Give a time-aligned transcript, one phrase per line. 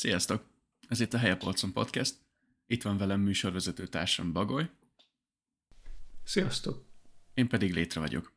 [0.00, 0.44] Sziasztok!
[0.88, 2.14] Ez itt a Helyapolcon Podcast.
[2.66, 4.70] Itt van velem műsorvezető társam Bagoly.
[6.24, 6.86] Sziasztok!
[7.34, 8.32] Én pedig Létre vagyok.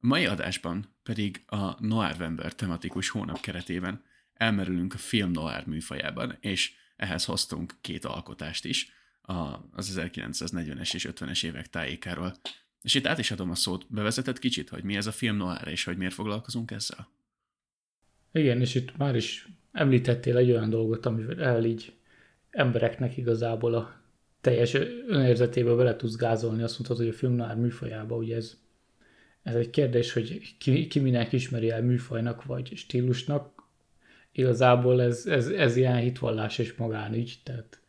[0.00, 6.72] A mai adásban pedig a Noir tematikus hónap keretében elmerülünk a film noir műfajában, és
[6.96, 8.92] ehhez hoztunk két alkotást is,
[9.70, 12.36] az 1940-es és 50-es évek tájékáról.
[12.82, 15.68] És itt át is adom a szót, bevezetett kicsit, hogy mi ez a film noir,
[15.68, 17.08] és hogy miért foglalkozunk ezzel?
[18.32, 21.92] Igen, és itt már is említettél egy olyan dolgot, amivel így
[22.50, 24.00] embereknek igazából a
[24.40, 24.74] teljes
[25.06, 26.62] önérzetébe bele tudsz gázolni.
[26.62, 28.56] Azt mondtad, hogy a film noir műfajába, ugye ez,
[29.42, 33.62] ez egy kérdés, hogy ki, ki minek ismeri el műfajnak vagy stílusnak.
[34.32, 37.80] Igazából ez, ez, ez ilyen hitvallás és magánügy, tehát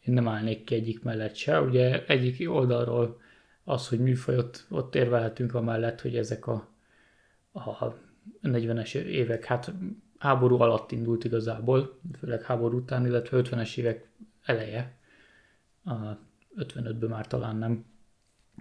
[0.00, 1.60] én nem állnék ki egyik mellett se.
[1.60, 3.20] Ugye egyik oldalról
[3.64, 4.36] az, hogy műfaj,
[4.68, 6.68] ott, érvelhetünk amellett, hogy ezek a,
[7.52, 7.94] a
[8.42, 9.72] 40-es évek, hát
[10.24, 14.08] háború alatt indult igazából, főleg háború után, illetve 50-es évek
[14.42, 14.98] eleje,
[15.84, 15.92] a
[16.56, 17.84] 55-ben már talán nem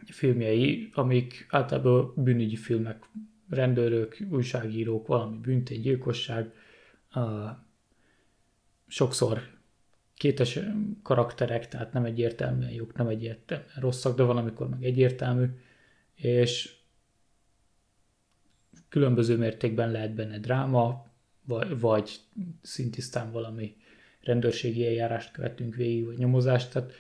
[0.06, 3.10] filmjei, amik általában bűnügyi filmek,
[3.50, 6.54] rendőrök, újságírók, valami büntény, gyilkosság,
[8.88, 9.42] sokszor
[10.16, 10.60] kétes
[11.04, 15.46] karakterek, tehát nem egyértelműen jók, nem egyértelműen rosszak, de valamikor meg egyértelmű,
[16.16, 16.76] és
[18.90, 21.12] különböző mértékben lehet benne dráma,
[21.46, 22.20] vagy, vagy
[22.62, 23.76] szintisztán valami
[24.22, 26.92] rendőrségi eljárást követünk végig, vagy nyomozást, tehát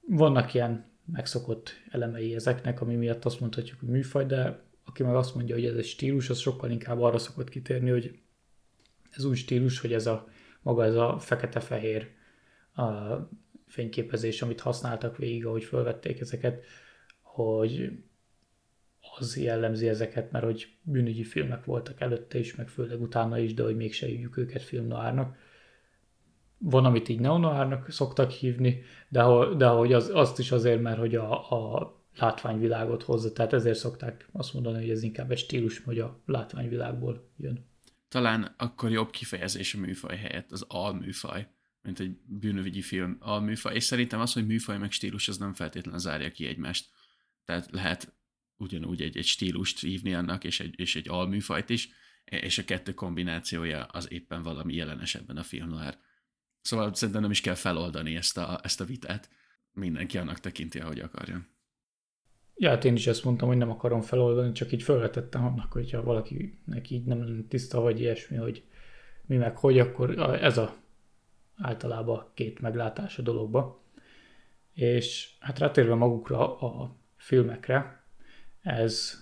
[0.00, 5.34] vannak ilyen megszokott elemei ezeknek, ami miatt azt mondhatjuk, hogy műfaj, de aki meg azt
[5.34, 8.18] mondja, hogy ez egy stílus, az sokkal inkább arra szokott kitérni, hogy
[9.10, 10.28] ez új stílus, hogy ez a
[10.62, 12.10] maga ez a fekete-fehér
[12.74, 13.16] a
[13.66, 16.64] fényképezés, amit használtak végig, ahogy felvették ezeket,
[17.20, 17.92] hogy
[19.18, 23.62] az jellemzi ezeket, mert hogy bűnügyi filmek voltak előtte is, meg főleg utána is, de
[23.62, 25.36] hogy mégse hívjuk őket filmnoárnak.
[26.58, 29.24] Van, amit így neonoárnak szoktak hívni, de,
[29.56, 34.28] de hogy az, azt is azért, mert hogy a, a látványvilágot hozza, tehát ezért szokták
[34.32, 37.66] azt mondani, hogy ez inkább egy stílus, hogy a látványvilágból jön.
[38.08, 41.48] Talán akkor jobb kifejezés a műfaj helyett az alműfaj,
[41.82, 46.00] mint egy bűnövigy film alműfaj, és szerintem az, hogy műfaj meg stílus, az nem feltétlenül
[46.00, 46.90] zárja ki egymást.
[47.44, 48.14] Tehát lehet
[48.62, 51.88] ugyanúgy egy, egy stílust hívni annak, és egy, és egy alműfajt is,
[52.24, 55.98] és a kettő kombinációja az éppen valami jelenes ebben a film noir.
[56.60, 59.30] Szóval szerintem nem is kell feloldani ezt a, ezt a vitát.
[59.72, 61.46] Mindenki annak tekinti, ahogy akarja.
[62.54, 66.02] Ja, hát én is ezt mondtam, hogy nem akarom feloldani, csak így felvetettem annak, hogyha
[66.02, 68.64] valakinek így nem tiszta, vagy ilyesmi, hogy
[69.26, 70.76] mi meg hogy, akkor ez a
[71.56, 73.82] általában két meglátás a dologba.
[74.72, 78.01] És hát rátérve magukra a filmekre,
[78.62, 79.18] ez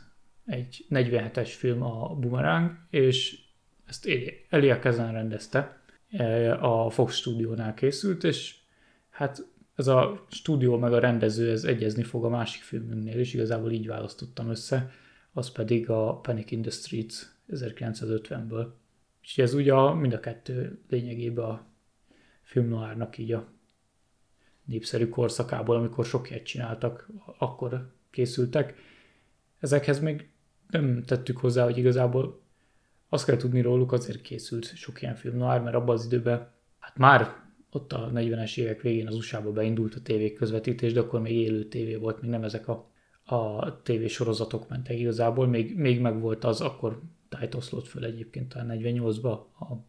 [0.46, 3.38] egy 47-es film a Boomerang, és
[3.86, 4.08] ezt
[4.48, 5.80] Elia Kazan rendezte,
[6.10, 8.56] e, a Fox stúdiónál készült, és
[9.10, 13.70] hát ez a stúdió meg a rendező, ez egyezni fog a másik filmünknél, és igazából
[13.70, 14.90] így választottam össze,
[15.32, 17.14] az pedig a Panic in the Streets
[17.50, 18.66] 1950-ből.
[19.22, 21.66] És ez ugye a, mind a kettő lényegében a
[22.42, 23.48] film noárnak így a
[24.64, 27.08] népszerű korszakából, amikor sok ilyet csináltak,
[27.38, 28.74] akkor készültek.
[29.60, 30.28] Ezekhez még
[30.68, 32.42] nem tettük hozzá, hogy igazából
[33.08, 36.48] azt kell tudni róluk, azért készült sok ilyen film noir, mert abban az időben,
[36.78, 37.36] hát már
[37.70, 41.64] ott a 40-es évek végén az USA-ba beindult a tévé közvetítés, de akkor még élő
[41.64, 42.90] tévé volt, még nem ezek a,
[43.24, 49.38] a tévésorozatok mentek igazából, még, még meg volt az, akkor tájtoszlott föl egyébként talán 48-ba
[49.58, 49.88] a,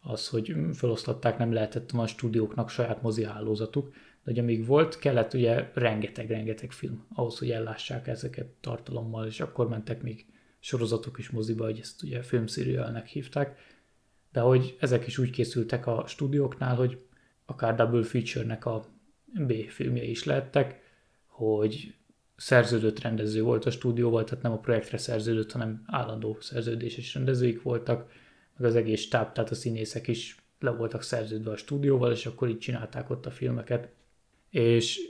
[0.00, 5.34] az, hogy feloszlatták, nem lehetett a stúdióknak saját mozi hálózatuk, de hogy amíg volt, kellett
[5.34, 10.26] ugye rengeteg-rengeteg film ahhoz, hogy ellássák ezeket tartalommal, és akkor mentek még
[10.60, 13.58] sorozatok is moziba, hogy ezt ugye filmszériálnek hívták,
[14.32, 16.98] de hogy ezek is úgy készültek a stúdióknál, hogy
[17.46, 18.84] akár double feature-nek a
[19.24, 20.82] B filmje is lettek,
[21.26, 21.94] hogy
[22.36, 28.12] szerződött rendező volt a stúdióval, tehát nem a projektre szerződött, hanem állandó szerződéses rendezőik voltak,
[28.56, 32.48] meg az egész stáb, tehát a színészek is le voltak szerződve a stúdióval, és akkor
[32.48, 33.88] így csinálták ott a filmeket
[34.54, 35.00] és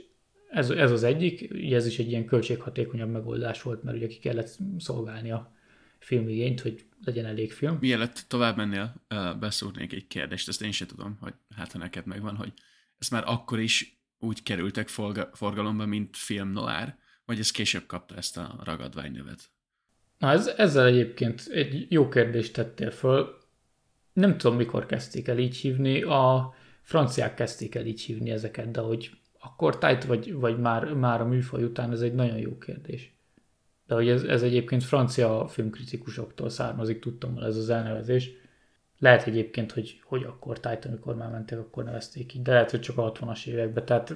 [0.49, 4.19] ez, ez az egyik, ugye ez is egy ilyen költséghatékonyabb megoldás volt, mert ugye ki
[4.19, 5.53] kellett szolgálni a
[5.99, 7.77] filmigényt, hogy legyen elég film.
[7.79, 9.05] Mielőtt tovább mennél,
[9.39, 12.53] beszúrnék egy kérdést, ezt én sem tudom, hogy hát ha neked megvan, hogy
[12.99, 14.87] ezt már akkor is úgy kerültek
[15.33, 16.95] forgalomba, mint film noir,
[17.25, 19.49] vagy ez később kapta ezt a ragadványnevet?
[20.17, 23.37] Na, ez, ezzel egyébként egy jó kérdést tettél föl.
[24.13, 26.01] Nem tudom, mikor kezdték el így hívni.
[26.01, 29.11] A franciák kezdték el így hívni ezeket, de hogy
[29.45, 33.13] akkor tájt, vagy, vagy már, már a műfaj után, ez egy nagyon jó kérdés.
[33.87, 38.31] De hogy ez, ez egyébként francia filmkritikusoktól származik, tudtam, ez az elnevezés.
[38.99, 42.81] Lehet egyébként, hogy, hogy akkor tájt, amikor már mentek, akkor nevezték így, de lehet, hogy
[42.81, 43.85] csak a 60-as években.
[43.85, 44.15] Tehát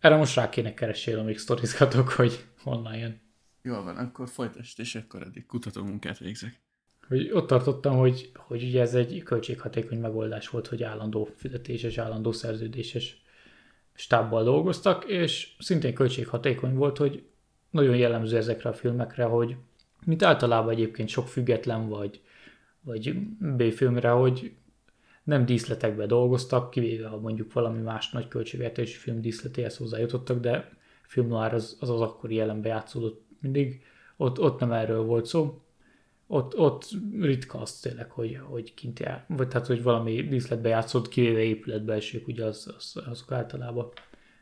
[0.00, 3.20] erre most rá kéne keresél, amíg sztorizgatok, hogy honnan jön.
[3.62, 6.60] Jól van, akkor folytasd, és akkor eddig kutató munkát végzek.
[7.08, 12.32] Hogy ott tartottam, hogy, hogy ugye ez egy költséghatékony megoldás volt, hogy állandó fizetéses, állandó
[12.32, 13.22] szerződéses
[14.00, 17.22] stábbal dolgoztak, és szintén költséghatékony volt, hogy
[17.70, 19.56] nagyon jellemző ezekre a filmekre, hogy
[20.04, 22.20] mint általában egyébként sok független vagy,
[22.80, 24.52] vagy B-filmre, hogy
[25.24, 30.70] nem díszletekbe dolgoztak, kivéve ha mondjuk valami más nagy költségvetésű film díszletéhez hozzájutottak, de
[31.02, 33.82] film az, az az akkori jelenbe játszódott mindig,
[34.16, 35.62] ott, ott nem erről volt szó.
[36.32, 36.88] Ott, ott
[37.20, 42.26] ritka az tényleg, hogy, hogy kint jár, vagy tehát, hogy valami díszletbe játszott, kivéve épületbelsők,
[42.26, 43.88] ugye az, az, azok általában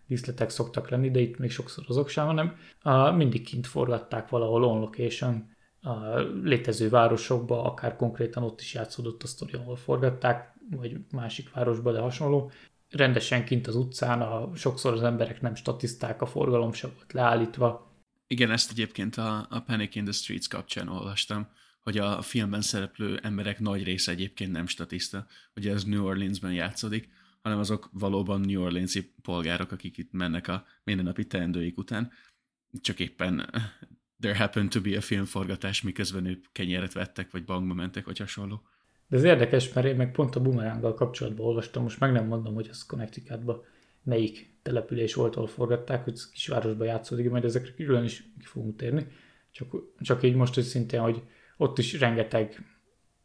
[0.06, 4.64] díszletek szoktak lenni, de itt még sokszor azok sem, hanem a, mindig kint forgatták valahol
[4.64, 10.96] on location, a létező városokba, akár konkrétan ott is játszódott a sztori, ahol forgatták, vagy
[11.10, 12.50] másik városba, de hasonló.
[12.90, 17.86] Rendesen kint az utcán, a, sokszor az emberek nem statiszták, a forgalom sem volt leállítva,
[18.30, 21.48] igen, ezt egyébként a, a Panic in the Streets kapcsán olvastam,
[21.88, 27.08] hogy a filmben szereplő emberek nagy része egyébként nem statiszta, hogy ez New Orleansben játszódik,
[27.42, 32.10] hanem azok valóban New Orleansi polgárok, akik itt mennek a mindennapi teendőik után,
[32.80, 33.50] csak éppen
[34.20, 38.62] there happened to be a filmforgatás, miközben ők kenyeret vettek, vagy bankba mentek, vagy hasonló.
[39.06, 42.54] De ez érdekes, mert én meg pont a bumeránggal kapcsolatban olvastam, most meg nem mondom,
[42.54, 43.64] hogy az Connecticutban
[44.02, 49.06] melyik település volt, ahol forgatták, hogy kisvárosban játszódik, majd ezekre külön is ki fogunk térni.
[49.50, 51.22] Csak, csak így most szintén, hogy
[51.58, 52.64] ott is rengeteg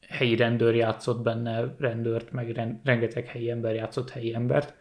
[0.07, 2.51] helyi rendőr játszott benne rendőrt, meg
[2.83, 4.75] rengeteg helyi ember játszott helyi embert,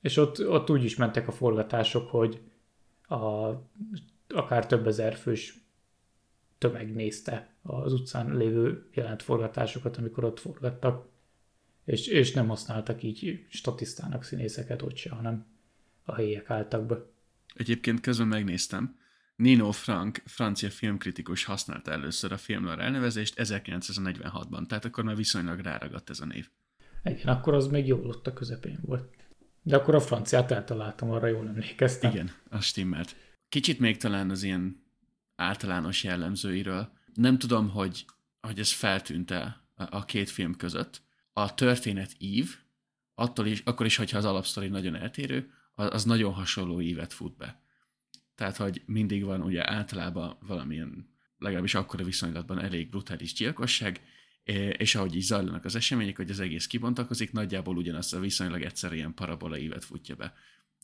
[0.00, 2.40] és ott, ott úgy is mentek a forgatások, hogy
[3.02, 3.50] a,
[4.28, 5.60] akár több ezer fős
[6.58, 11.08] tömeg nézte az utcán lévő jelent forgatásokat, amikor ott forgattak,
[11.84, 15.46] és, és nem használtak így statisztának színészeket ott se, hanem
[16.04, 17.04] a helyiek álltak be.
[17.54, 18.98] Egyébként közben megnéztem,
[19.36, 26.10] Nino Frank, francia filmkritikus használta először a filmlőr elnevezést 1946-ban, tehát akkor már viszonylag ráragadt
[26.10, 26.48] ez a név.
[27.04, 29.14] Igen, akkor az még jól ott a közepén volt.
[29.62, 32.10] De akkor a franciát eltaláltam, arra jól emlékeztem.
[32.10, 33.16] Igen, az stimmelt.
[33.48, 34.82] Kicsit még talán az ilyen
[35.36, 36.92] általános jellemzőiről.
[37.14, 38.04] Nem tudom, hogy,
[38.40, 41.02] hogy ez feltűnt-e a két film között.
[41.32, 42.56] A történet ív,
[43.14, 47.61] attól is, akkor is, hogyha az alapsztori nagyon eltérő, az nagyon hasonló ívet fut be.
[48.34, 54.00] Tehát, hogy mindig van ugye általában valamilyen, legalábbis akkora viszonylatban elég brutális gyilkosság,
[54.76, 58.94] és ahogy így zajlanak az események, hogy az egész kibontakozik, nagyjából ugyanazt a viszonylag egyszerű
[58.94, 60.34] ilyen parabola ívet futja be.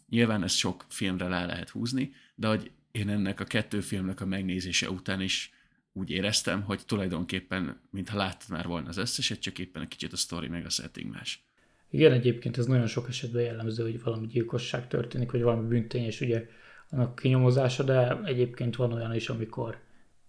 [0.09, 4.27] Nyilván ezt sok filmre le lehet húzni, de hogy én ennek a kettő filmnek a
[4.27, 5.53] megnézése után is
[5.93, 10.17] úgy éreztem, hogy tulajdonképpen, mintha láttad már volna az összeset, csak éppen egy kicsit a
[10.17, 11.43] story meg a setting más.
[11.91, 16.21] Igen, egyébként ez nagyon sok esetben jellemző, hogy valami gyilkosság történik, vagy valami büntény, és
[16.21, 16.49] ugye
[16.91, 19.79] annak kinyomozása, de egyébként van olyan is, amikor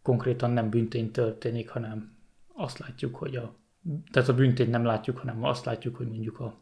[0.01, 2.17] konkrétan nem büntény történik, hanem
[2.53, 3.55] azt látjuk, hogy a,
[4.11, 6.57] tehát a büntényt nem látjuk, hanem azt látjuk, hogy mondjuk a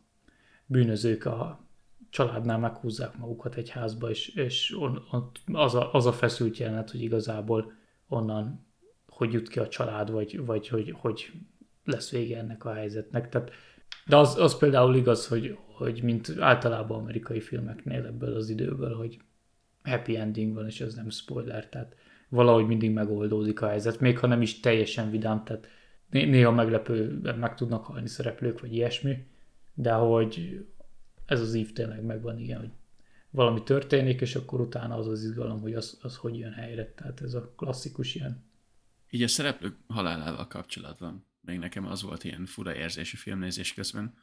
[0.65, 1.65] bűnözők a
[2.09, 6.91] családnál meghúzzák magukat egy házba, és, és on, on, az, a, az a feszült jelenet,
[6.91, 7.73] hogy igazából
[8.07, 8.65] onnan
[9.17, 11.31] hogy jut ki a család, vagy, vagy hogy, hogy
[11.83, 13.29] lesz vége ennek a helyzetnek.
[13.29, 13.51] Tehát
[14.05, 19.17] de az, az például igaz, hogy, hogy mint általában amerikai filmeknél ebből az időből, hogy
[19.87, 21.95] happy ending van, és ez nem spoiler, tehát
[22.29, 25.67] valahogy mindig megoldódik a helyzet, még ha nem is teljesen vidám, tehát
[26.09, 29.25] néha meglepő, meg tudnak halni szereplők, vagy ilyesmi,
[29.73, 30.65] de hogy
[31.25, 32.71] ez az ív tényleg megvan, igen, hogy
[33.29, 36.93] valami történik, és akkor utána az az izgalom, hogy az, az hogy jön helyre.
[36.93, 38.45] Tehát ez a klasszikus ilyen.
[39.09, 44.13] Így a szereplők halálával kapcsolatban még nekem az volt ilyen fura érzési filmnézés közben,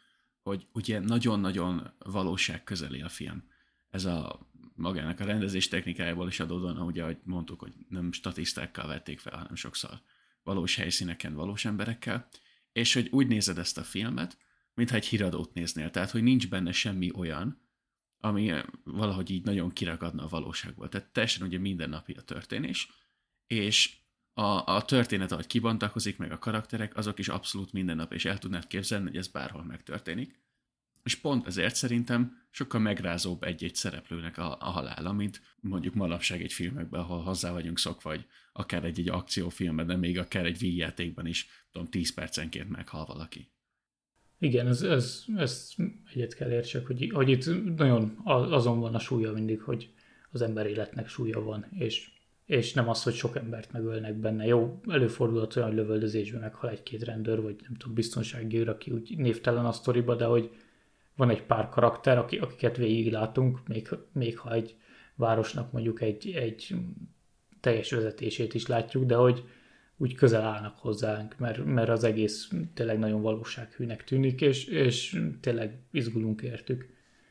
[0.42, 3.44] hogy ugye nagyon-nagyon valóság közeli a film.
[3.90, 9.18] Ez a magának a rendezés technikájából is adódóan, ugye, ahogy mondtuk, hogy nem statisztákkal vették
[9.18, 10.00] fel, hanem sokszor
[10.42, 12.28] valós helyszíneken, valós emberekkel,
[12.72, 14.38] és hogy úgy nézed ezt a filmet,
[14.74, 17.62] mintha egy híradót néznél, tehát hogy nincs benne semmi olyan,
[18.18, 18.52] ami
[18.84, 20.88] valahogy így nagyon kiragadna a valóságból.
[20.88, 22.90] Tehát teljesen ugye mindennapi a történés,
[23.46, 23.96] és
[24.32, 28.38] a, a történet, ahogy kibontakozik, meg a karakterek, azok is abszolút minden nap, és el
[28.38, 30.42] tudnád képzelni, hogy ez bárhol megtörténik.
[31.04, 36.52] És pont ezért szerintem sokkal megrázóbb egy-egy szereplőnek a, a halála, mint mondjuk manapság egy
[36.52, 41.48] filmekben, ahol hozzá vagyunk szokva, vagy akár egy-egy akciófilmben, de még akár egy vígjátékban is,
[41.72, 43.48] tudom, 10 percenként meghal valaki.
[44.38, 45.74] Igen, ez, ez, ez
[46.14, 49.90] egyet kell értsek, hogy, hogy itt nagyon azon van a súlya mindig, hogy
[50.30, 52.12] az ember életnek súlya van, és
[52.46, 54.46] és nem az, hogy sok embert megölnek benne.
[54.46, 59.64] Jó, előfordulhat olyan, lövöldözésben meghal egy-két rendőr, vagy nem tudom, biztonsági őr, aki úgy névtelen
[59.64, 60.50] a sztoriba, de hogy
[61.16, 64.76] van egy pár karakter, akiket végiglátunk, még, még ha egy
[65.14, 66.74] városnak mondjuk egy, egy
[67.60, 69.44] teljes vezetését is látjuk, de hogy
[69.96, 75.78] úgy közel állnak hozzánk, mert, mert az egész tényleg nagyon valósághűnek tűnik, és, és tényleg
[75.90, 76.88] izgulunk értük.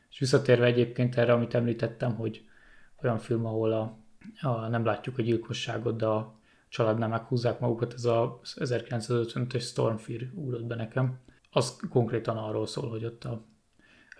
[0.10, 2.46] És visszatérve egyébként erre, amit említettem, hogy
[3.02, 3.98] olyan film, ahol a,
[4.42, 10.66] a, nem látjuk a gyilkosságot, de a családnál meghúzzák magukat, ez a 1955-ös Stormfear úrott
[10.66, 11.20] be nekem.
[11.52, 13.46] Az konkrétan arról szól, hogy ott a,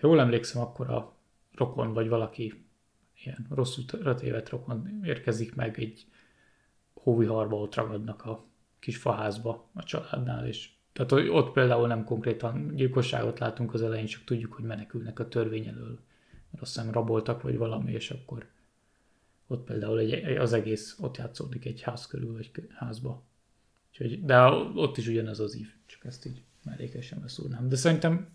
[0.04, 1.16] jól emlékszem, akkor a
[1.52, 2.66] rokon, vagy valaki
[3.24, 6.06] ilyen rosszul tévedt rokon érkezik meg egy
[6.94, 8.44] hóviharba, ott ragadnak a
[8.80, 14.24] kis faházba a családnál, és tehát ott például nem konkrétan gyilkosságot látunk az elején, csak
[14.24, 16.00] tudjuk, hogy menekülnek a törvény elől,
[16.52, 18.48] mert azt hiszem raboltak, vagy valami, és akkor
[19.48, 23.24] ott például egy, az egész ott játszódik egy ház körül, vagy házba.
[23.90, 24.42] Úgyhogy, de
[24.76, 27.70] ott is ugyanez az ív, csak ezt így mellékesen beszúrnám.
[27.70, 28.30] De szerintem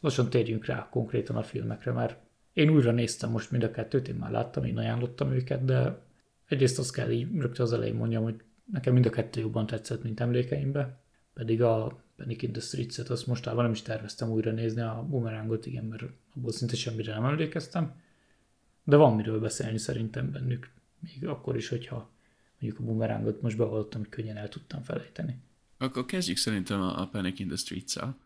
[0.00, 2.18] lassan térjünk rá konkrétan a filmekre, mert
[2.52, 5.98] én újra néztem most mind a kettőt, én már láttam, én ajánlottam őket, de
[6.46, 10.02] egyrészt azt kell így rögtön az elején mondjam, hogy nekem mind a kettő jobban tetszett,
[10.02, 11.00] mint emlékeimbe,
[11.34, 15.66] pedig a Panic in the Streets-et azt mostában nem is terveztem újra nézni, a Boomerangot
[15.66, 16.02] igen, mert
[16.36, 18.00] abból szinte semmire nem emlékeztem,
[18.84, 22.10] de van miről beszélni szerintem bennük, még akkor is, hogyha
[22.60, 25.38] mondjuk a Boomerangot most bevallottam, hogy könnyen el tudtam felejteni.
[25.78, 28.16] Akkor kezdjük szerintem a Panic in the Streets-a.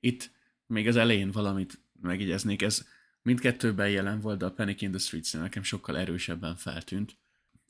[0.00, 0.30] Itt
[0.70, 2.86] még az elején valamit megjegyeznék, ez
[3.22, 7.16] mindkettőben jelen volt, de a Panic in the streets nekem sokkal erősebben feltűnt.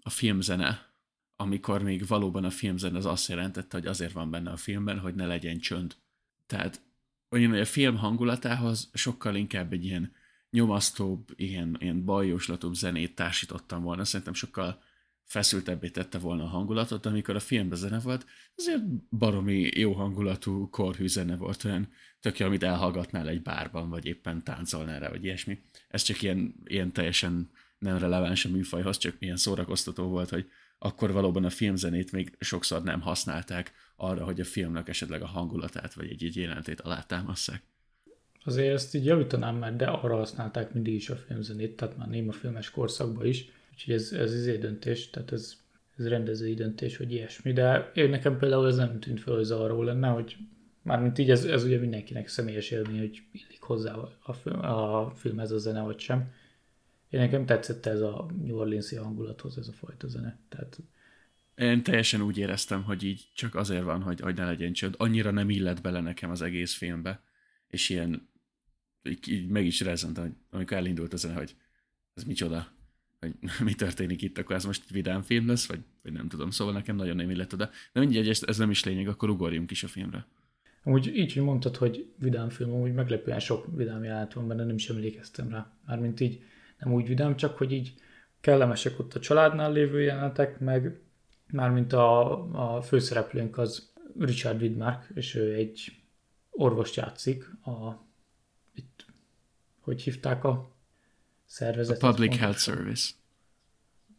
[0.03, 0.93] A filmzene,
[1.37, 5.15] amikor még valóban a filmzene az azt jelentette, hogy azért van benne a filmben, hogy
[5.15, 5.97] ne legyen csönd.
[6.47, 6.81] Tehát
[7.31, 10.13] olyan, hogy a film hangulatához sokkal inkább egy ilyen
[10.51, 14.05] nyomasztóbb, ilyen, ilyen bajóslatóbb zenét társítottam volna.
[14.05, 14.83] Szerintem sokkal
[15.25, 18.27] feszültebbé tette volna a hangulatot, amikor a filmben zene volt,
[18.57, 21.89] azért baromi jó hangulatú, korhű zene volt, olyan
[22.21, 25.59] tök jó, amit elhallgatnál egy bárban, vagy éppen táncolnál rá, vagy ilyesmi.
[25.89, 31.13] Ez csak ilyen, ilyen teljesen nem releváns a műfajhoz, csak ilyen szórakoztató volt, hogy akkor
[31.13, 36.11] valóban a filmzenét még sokszor nem használták arra, hogy a filmnek esetleg a hangulatát, vagy
[36.11, 37.63] egy-egy jelentét alátámasszák.
[38.45, 42.33] Azért ezt így javítanám már, de arra használták mindig is a filmzenét, tehát már néma
[42.33, 45.57] filmes korszakban is, úgyhogy ez, ez izé döntés, tehát ez,
[45.97, 49.83] ez rendezői döntés, hogy ilyesmi, de én nekem például ez nem tűnt fel, hogy zavaró
[49.83, 50.37] lenne, hogy
[50.83, 55.51] mármint így ez, ez ugye mindenkinek személyes élmény, hogy illik hozzá a, film, a filmhez
[55.51, 56.33] a zene, vagy sem.
[57.09, 60.39] Én nekem tetszett ez a New Orleans-i hangulathoz ez a fajta zene.
[60.49, 60.79] Tehát
[61.55, 64.95] én teljesen úgy éreztem, hogy így csak azért van, hogy, hogy ne legyen csönd.
[64.99, 67.23] Annyira nem illet bele nekem az egész filmbe.
[67.69, 68.29] És ilyen
[69.03, 71.57] így, így meg is rezentem, amikor elindult ezen, hogy
[72.15, 72.69] ez micsoda,
[73.19, 73.35] hogy
[73.67, 76.97] mi történik itt, akkor ez most vidám film lesz, vagy, vagy nem tudom, szóval nekem
[76.97, 77.71] nagyon nem illett oda.
[77.93, 80.27] De mindegy, ez, ez nem is lényeg, akkor ugorjunk is a filmre.
[80.85, 84.75] Amúgy így, hogy mondtad, hogy vidám film, amúgy meglepően sok vidám jelenet van benne, nem
[84.75, 85.73] is emlékeztem rá.
[85.87, 86.43] Mármint így
[86.79, 87.95] nem úgy vidám, csak hogy így
[88.41, 91.01] kellemesek ott a családnál lévő jelenetek, meg
[91.47, 95.93] mármint a, a főszereplőnk az Richard Widmark, és ő egy
[96.51, 98.09] orvost játszik a
[99.81, 100.71] hogy hívták a
[101.45, 102.03] szervezetet?
[102.03, 103.13] A Public Health Service.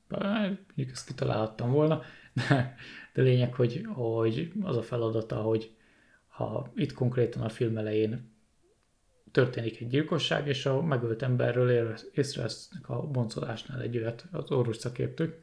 [0.07, 2.01] Mondjuk ezt kitalálhattam volna,
[2.33, 2.75] de,
[3.13, 5.75] de lényeg, hogy, hogy az a feladata, hogy
[6.31, 8.31] ha itt konkrétan a film elején
[9.31, 15.37] történik egy gyilkosság, és a megölt emberről észrevesznek a boncolásnál egy olyat az orvos szakértők,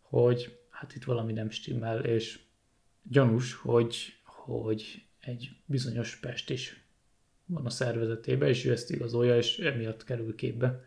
[0.00, 2.38] hogy hát itt valami nem stimmel, és
[3.02, 6.84] gyanús, hogy, hogy egy bizonyos pest is
[7.44, 10.84] van a szervezetében, és ő ezt igazolja, és emiatt kerül képbe.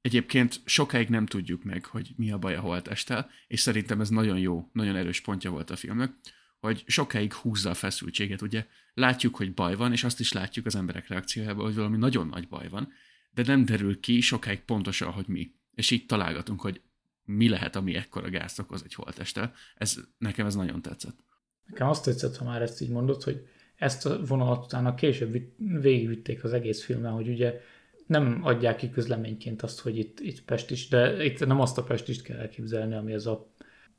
[0.00, 4.38] Egyébként sokáig nem tudjuk meg, hogy mi a baj a holtesttel, és szerintem ez nagyon
[4.38, 6.12] jó, nagyon erős pontja volt a filmnek,
[6.60, 10.74] hogy sokáig húzza a feszültséget, ugye látjuk, hogy baj van, és azt is látjuk az
[10.74, 12.92] emberek reakciójában, hogy valami nagyon nagy baj van,
[13.30, 15.52] de nem derül ki sokáig pontosan, hogy mi.
[15.74, 16.80] És így találgatunk, hogy
[17.24, 19.54] mi lehet, ami ekkora gázt okoz egy holtesttel.
[19.74, 21.18] Ez, nekem ez nagyon tetszett.
[21.66, 25.36] Nekem azt tetszett, ha már ezt így mondod, hogy ezt a vonalat utána később
[25.80, 27.60] végigvitték az egész filmen, hogy ugye
[28.06, 32.08] nem adják ki közleményként azt, hogy itt, itt Pest de itt nem azt a Pest
[32.08, 33.52] is kell elképzelni, ami ez a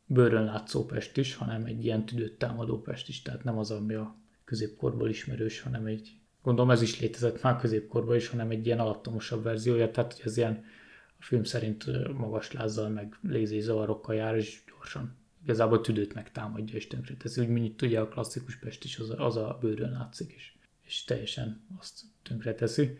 [0.05, 3.93] bőrön látszó Pest is, hanem egy ilyen tüdőt támadó Pest is, tehát nem az, ami
[3.93, 4.15] a
[4.45, 9.43] középkorból ismerős, hanem egy, gondolom ez is létezett már középkorban is, hanem egy ilyen alattomosabb
[9.43, 10.63] verziója, tehát hogy ez ilyen
[11.19, 11.85] a film szerint
[12.17, 17.99] magas lázzal, meg lézészavarokkal jár, és gyorsan igazából tüdőt megtámadja és teszi, úgy mint ugye
[17.99, 20.53] a klasszikus Pest is az a, az a bőrön látszik, és,
[20.83, 22.01] és teljesen azt
[22.57, 22.97] teszi.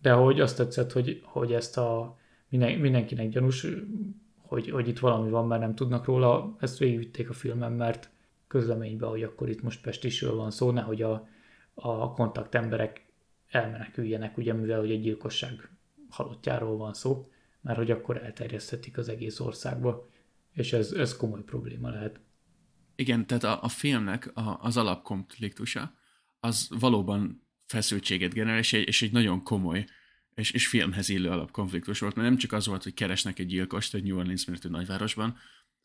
[0.00, 3.66] De hogy azt tetszett, hogy, hogy ezt a minden, mindenkinek gyanús,
[4.48, 8.10] hogy, hogy itt valami van, mert nem tudnak róla, ezt végigvitték a filmen, mert
[8.46, 11.28] közleménybe, hogy akkor itt most Pestisről van szó, nehogy a,
[11.74, 13.06] a kontakt emberek
[13.48, 15.70] elmeneküljenek, ugye mivel hogy egy gyilkosság
[16.08, 17.28] halottjáról van szó,
[17.60, 20.08] mert hogy akkor elterjeszthetik az egész országba,
[20.52, 22.20] és ez, ez komoly probléma lehet.
[22.96, 25.94] Igen, tehát a, a filmnek a, az alapkonfliktusa
[26.40, 29.86] az valóban feszültséget generál, és egy, és egy nagyon komoly
[30.38, 33.94] és, és filmhez illő alapkonfliktus volt, mert nem csak az volt, hogy keresnek egy gyilkost
[33.94, 35.36] egy New Orleans méretű nagyvárosban,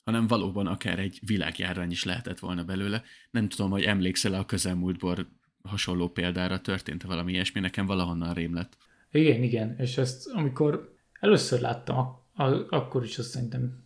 [0.03, 3.03] hanem valóban akár egy világjárvány is lehetett volna belőle.
[3.31, 5.27] Nem tudom, hogy emlékszel a közelmúltból
[5.63, 8.77] hasonló példára, történt valami ilyesmi, nekem valahonnan rém lett.
[9.12, 12.22] Igen, igen, és ezt amikor először láttam,
[12.69, 13.83] akkor is azt szerintem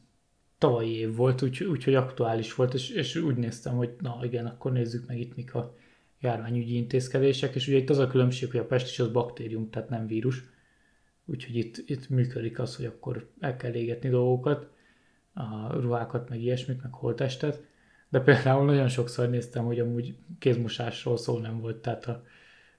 [0.58, 4.72] tavalyi év volt, úgyhogy úgy, aktuális volt, és, és úgy néztem, hogy na igen, akkor
[4.72, 5.76] nézzük meg itt mik a
[6.20, 9.90] járványügyi intézkedések, és ugye itt az a különbség, hogy a pest is az baktérium, tehát
[9.90, 10.44] nem vírus,
[11.28, 14.70] úgyhogy itt, itt működik az, hogy akkor el kell égetni dolgokat,
[15.34, 17.64] a ruhákat, meg ilyesmit, meg holtestet,
[18.10, 22.24] de például nagyon sokszor néztem, hogy amúgy kézmosásról szó nem volt, tehát a,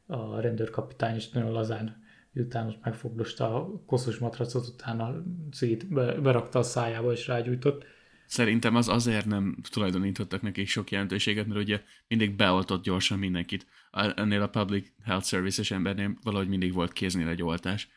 [0.06, 2.06] a rendőrkapitány is nagyon lazán
[2.38, 5.88] miután most megfogdosta a koszos matracot, utána cigit
[6.22, 7.84] berakta a szájába és rágyújtott.
[8.26, 13.66] Szerintem az azért nem tulajdonítottak nekik sok jelentőséget, mert ugye mindig beoltott gyorsan mindenkit.
[14.14, 17.88] Ennél a Public Health Services embernél valahogy mindig volt kéznél egy oltás,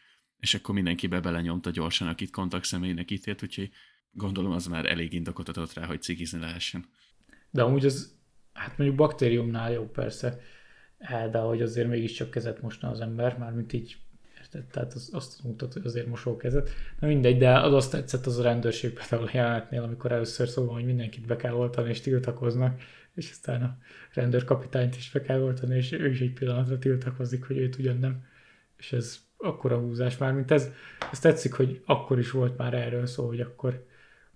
[0.41, 3.69] és akkor mindenkibe belenyomta gyorsan, akit kontaktszemélynek ítélt, úgyhogy
[4.11, 6.85] gondolom az már elég indokot adott rá, hogy cigizni lehessen.
[7.49, 8.15] De amúgy az,
[8.53, 10.39] hát mondjuk baktériumnál jó persze,
[11.31, 13.97] de hogy azért mégiscsak kezet mosna az ember, mármint így
[14.37, 14.65] érted?
[14.65, 16.69] Tehát az, azt mutat, hogy azért mosó kezet.
[16.99, 20.73] Na mindegy, de az azt tetszett az a rendőrség például a jelenetnél, amikor először szóval,
[20.73, 22.81] hogy mindenkit be kell oltani és tiltakoznak,
[23.15, 23.77] és aztán a
[24.13, 28.23] rendőrkapitányt is be kell oltani, és ő is egy pillanatra tiltakozik, hogy őt ugyan nem.
[28.77, 30.71] És ez akkora húzás már, mint ez.
[31.11, 33.85] Ez tetszik, hogy akkor is volt már erről szó, hogy akkor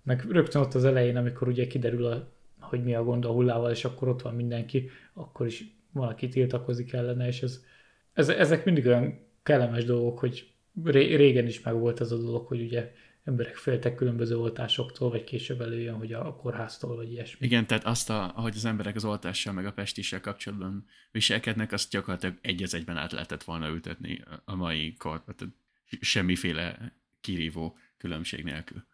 [0.02, 2.28] meg rögtön ott az elején, amikor ugye kiderül, a,
[2.60, 6.92] hogy mi a gond a hullával, és akkor ott van mindenki, akkor is valaki tiltakozik
[6.92, 7.64] ellene, és ez,
[8.12, 10.52] ez, ezek mindig olyan kellemes dolgok, hogy
[10.84, 12.92] régen is meg volt ez a dolog, hogy ugye
[13.26, 17.46] emberek féltek különböző oltásoktól, vagy később előjön, hogy a kórháztól, vagy ilyesmi.
[17.46, 21.90] Igen, tehát azt, a, ahogy az emberek az oltással, meg a pestissel kapcsolatban viselkednek, azt
[21.90, 25.54] gyakorlatilag egy az egyben át lehetett volna ültetni a mai kor, tehát
[26.00, 28.86] semmiféle kirívó különbség nélkül.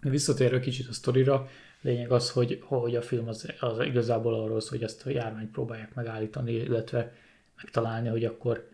[0.00, 1.48] Visszatérve kicsit a sztorira,
[1.80, 5.50] lényeg az, hogy, hogy a film az, az igazából arról szól, hogy ezt a járványt
[5.50, 7.14] próbálják megállítani, illetve
[7.56, 8.68] megtalálni, hogy akkor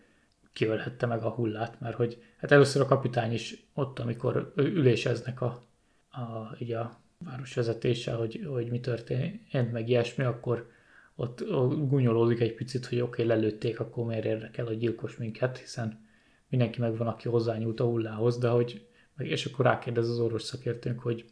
[0.57, 5.63] kiölhette meg a hullát, mert hogy hát először a kapitány is ott, amikor üléseznek a,
[6.09, 10.69] a, így a városvezetéssel, hogy, hogy mi történt, meg ilyesmi, akkor
[11.15, 11.43] ott
[11.89, 16.05] gunyolódik egy picit, hogy oké, okay, lelőtték, akkor miért érdekel a gyilkos minket, hiszen
[16.49, 21.25] mindenki megvan, aki hozzányúlt a hullához, de hogy, és akkor rákérdez az orvos szakértőnk, hogy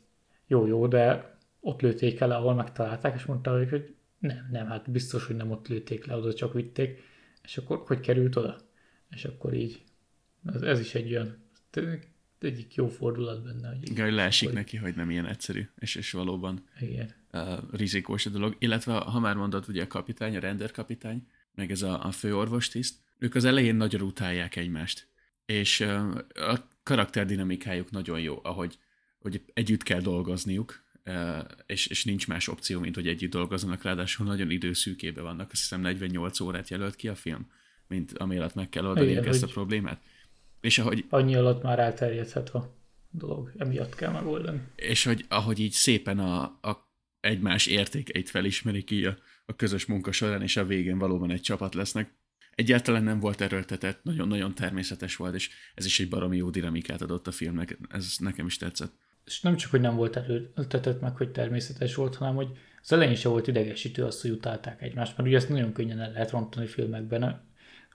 [0.47, 5.27] jó, jó, de ott lőtték el, ahol megtalálták, és mondta, hogy nem, nem, hát biztos,
[5.27, 6.99] hogy nem ott lőtték le, oda csak vitték,
[7.43, 8.64] és akkor hogy került oda?
[9.15, 9.83] És akkor így,
[10.53, 11.37] ez, ez is egy olyan,
[12.45, 13.67] egyik jó fordulat benne.
[13.67, 14.57] Hogy Igen, hogy leesik hogy...
[14.57, 17.13] neki, hogy nem ilyen egyszerű, és, és valóban Igen.
[17.31, 18.55] Uh, rizikós a dolog.
[18.59, 23.35] Illetve, ha már mondod, ugye a kapitány, a rendőrkapitány, meg ez a, a főorvostiszt, ők
[23.35, 25.07] az elején nagyon utálják egymást.
[25.45, 28.77] És uh, a karakterdinamikájuk nagyon jó, ahogy
[29.19, 34.25] hogy együtt kell dolgozniuk, uh, és, és nincs más opció, mint hogy együtt dolgozzanak, ráadásul
[34.25, 37.47] nagyon időszűkébe vannak, azt hiszem 48 órát jelölt ki a film
[37.87, 40.01] mint ami alatt meg kell oldani ezt a problémát.
[40.61, 41.05] És ahogy...
[41.09, 42.75] Annyi alatt már elterjedhet a
[43.09, 44.61] dolog, emiatt kell megoldani.
[44.75, 50.11] És hogy ahogy így szépen a, a egymás értékeit felismerik így a, a közös munka
[50.11, 52.13] során, és a végén valóban egy csapat lesznek.
[52.55, 57.27] Egyáltalán nem volt erőltetett, nagyon-nagyon természetes volt, és ez is egy baromi jó dinamikát adott
[57.27, 58.93] a filmnek, ez nekem is tetszett.
[59.25, 62.47] És nem csak, hogy nem volt erőltetett meg, hogy természetes volt, hanem hogy
[62.81, 66.11] az elején sem volt idegesítő azt, hogy utálták egymást, mert ugye ezt nagyon könnyen el
[66.11, 67.23] lehet rontani filmekben,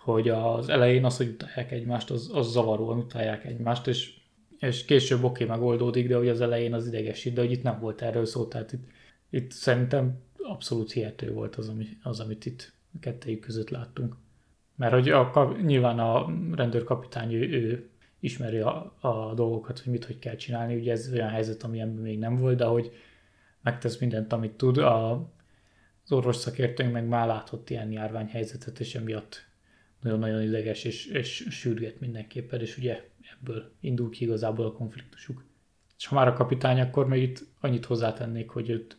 [0.00, 4.14] hogy az elején az, hogy utálják egymást, az, az zavaróan utálják egymást, és,
[4.58, 8.02] és később oké, megoldódik, de hogy az elején az idegesít, de hogy itt nem volt
[8.02, 8.84] erről szó, tehát itt,
[9.30, 14.16] itt szerintem abszolút hihető volt az, ami, az amit itt kettejük között láttunk.
[14.76, 17.88] Mert hogy a, nyilván a rendőrkapitány ő, ő
[18.20, 20.76] ismeri a, a dolgokat, hogy mit, hogy kell csinálni.
[20.76, 22.92] Ugye ez olyan helyzet, amilyen még nem volt, de hogy
[23.62, 24.78] megtesz mindent, amit tud.
[24.78, 25.12] A,
[26.04, 29.48] az orvos szakértőnk meg már látott ilyen járványhelyzetet, és emiatt
[30.00, 33.08] nagyon-nagyon ideges, és, és sürget mindenképpen, és ugye
[33.40, 35.44] ebből indul ki igazából a konfliktusuk.
[35.98, 38.96] És ha már a kapitány, akkor még itt annyit hozzátennék, hogy őt,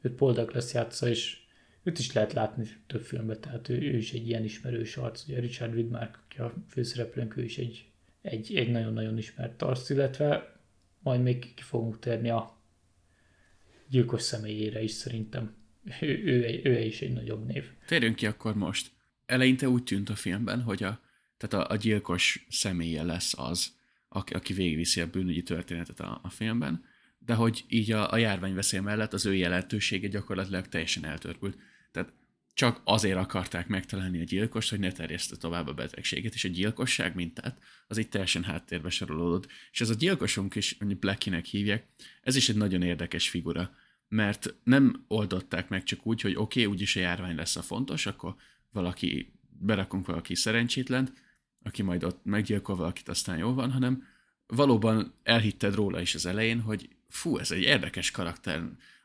[0.00, 1.38] őt Paul lesz játsza, és
[1.82, 5.24] őt is lehet látni több filmben, tehát ő, ő is egy ilyen ismerős arc.
[5.28, 7.84] Ugye Richard Widmark, aki a főszereplőnk, ő is egy,
[8.22, 10.58] egy, egy nagyon-nagyon ismert arc, illetve
[10.98, 12.58] majd még ki fogunk térni a
[13.88, 15.54] gyilkos személyére is szerintem.
[16.00, 17.64] Ő, ő, ő is egy nagyobb név.
[17.86, 18.90] Térjünk ki akkor most.
[19.26, 21.00] Eleinte úgy tűnt a filmben, hogy a,
[21.36, 23.72] tehát a, a gyilkos személye lesz az,
[24.08, 26.84] aki, aki végigviszi a bűnügyi történetet a, a filmben,
[27.18, 31.58] de hogy így a, a járványveszély mellett az ő jelentősége gyakorlatilag teljesen eltörpült.
[31.92, 32.12] Tehát
[32.54, 37.14] csak azért akarták megtalálni a gyilkost, hogy ne terjeszte tovább a betegséget, és a gyilkosság
[37.14, 39.46] mintát az itt teljesen háttérbe sorolódott.
[39.72, 41.86] És ez a gyilkosunk is, hogy Blackinek hívják,
[42.22, 43.74] ez is egy nagyon érdekes figura,
[44.08, 48.06] mert nem oldották meg csak úgy, hogy oké, okay, úgyis a járvány lesz a fontos,
[48.06, 48.34] akkor
[48.74, 51.12] valaki, berakunk valaki szerencsétlent,
[51.62, 54.06] aki majd ott meggyilkol valakit, aztán jó van, hanem
[54.46, 58.62] valóban elhitted róla is az elején, hogy fú, ez egy érdekes karakter,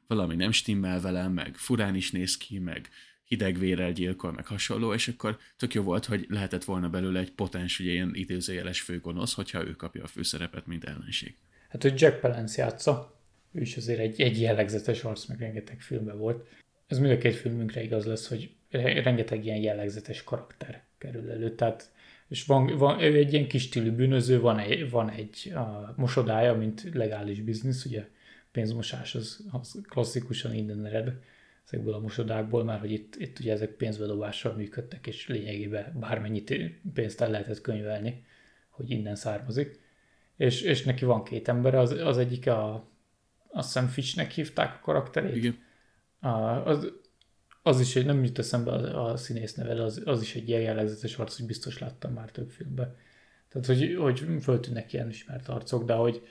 [0.08, 2.90] valami nem stimmel velem, meg furán is néz ki, meg
[3.24, 7.80] hidegvérrel gyilkol, meg hasonló, és akkor tök jó volt, hogy lehetett volna belőle egy potens,
[7.80, 11.36] ugye ilyen időzőjeles főgonosz, hogyha ő kapja a főszerepet, mint ellenség.
[11.70, 16.18] Hát, hogy Jack Palance játsza, ő is azért egy, egy jellegzetes arc, meg rengeteg filmben
[16.18, 16.48] volt.
[16.88, 21.92] Ez mind a két filmünkre igaz lesz, hogy rengeteg ilyen jellegzetes karakter kerül elő, tehát
[22.28, 26.54] és van, van ő egy ilyen kis stílű bűnöző, van egy, van egy a mosodája,
[26.54, 28.08] mint legális biznisz, ugye
[28.52, 31.14] pénzmosás az, az klasszikusan innen ered
[31.66, 36.54] ezekből a mosodákból, már hogy itt, itt ugye ezek pénzbedobással működtek, és lényegében bármennyit
[36.94, 38.26] pénzt el lehetett könyvelni,
[38.70, 39.80] hogy innen származik.
[40.38, 42.90] És, és neki van két ember, az, az egyik a,
[43.52, 45.36] azt hiszem Fitchnek hívták a karakterét.
[45.36, 45.58] Igen.
[46.20, 46.30] A,
[46.66, 46.92] az,
[47.62, 51.18] az is nem jut eszembe a, a színész neve, az, az is egy ilyen jellegzetes
[51.18, 52.96] arc, hogy biztos láttam már több filmben.
[53.50, 56.22] Tehát, hogy, hogy föltűnnek ilyen ismert arcok, de hogy,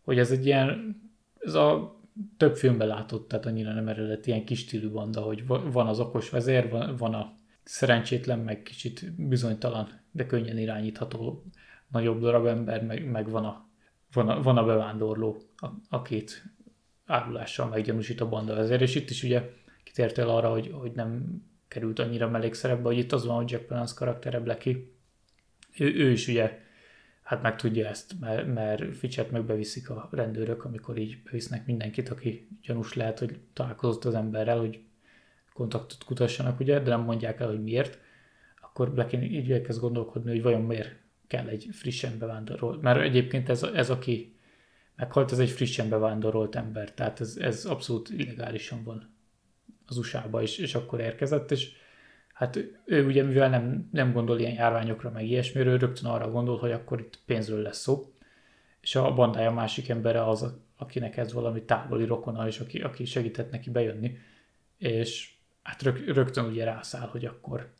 [0.00, 1.00] hogy ez egy ilyen,
[1.38, 1.98] ez a
[2.36, 6.30] több filmben látott, tehát annyira nem eredet ilyen kis stílű banda, hogy van az okos
[6.30, 11.44] vezér, van, van a szerencsétlen, meg kicsit bizonytalan, de könnyen irányítható
[11.88, 13.68] nagyobb darab ember, meg, meg van, a,
[14.12, 16.44] van, a, van a bevándorló, a, akit
[17.06, 19.50] árulással meggyanúsít a banda vezér, és itt is ugye
[19.90, 23.94] kitértél arra, hogy, hogy nem került annyira mellékszerepbe, hogy itt az van, hogy Jack Palance
[23.96, 24.76] karaktere Blackie,
[25.78, 26.58] ő, ő is ugye
[27.22, 32.48] hát meg tudja ezt, mert, mert Fitchet megbeviszik a rendőrök, amikor így bevisznek mindenkit, aki
[32.62, 34.80] gyanús lehet, hogy találkozott az emberrel, hogy
[35.52, 37.98] kontaktot kutassanak, ugye, de nem mondják el, hogy miért,
[38.60, 42.80] akkor Blackin így elkezd gondolkodni, hogy vajon miért kell egy frissen bevándorolt.
[42.80, 44.36] Mert egyébként ez, ez aki
[44.96, 49.18] meghalt, ez egy frissen bevándorolt ember, tehát ez, ez abszolút illegálisan van
[49.90, 51.72] az USA-ba, és, és akkor érkezett, és
[52.32, 56.72] hát ő ugye, mivel nem, nem gondol ilyen járványokra, meg ilyesmiről, rögtön arra gondol, hogy
[56.72, 58.12] akkor itt pénzről lesz szó,
[58.80, 63.50] és a bandája másik embere az, akinek ez valami távoli rokona, és aki, aki segített
[63.50, 64.18] neki bejönni,
[64.78, 67.72] és hát rög, rögtön ugye rászáll, hogy akkor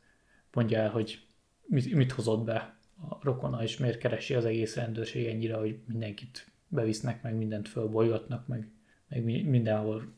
[0.52, 1.26] mondja el, hogy
[1.62, 6.46] mit, mit hozott be a rokona, és miért keresi az egész rendőrség ennyire, hogy mindenkit
[6.68, 8.68] bevisznek, meg mindent fölbolygatnak, meg,
[9.08, 10.12] meg mindenhol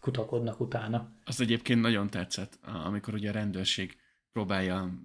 [0.00, 1.12] kutakodnak utána.
[1.24, 3.96] Az egyébként nagyon tetszett, amikor ugye a rendőrség
[4.32, 5.02] próbálja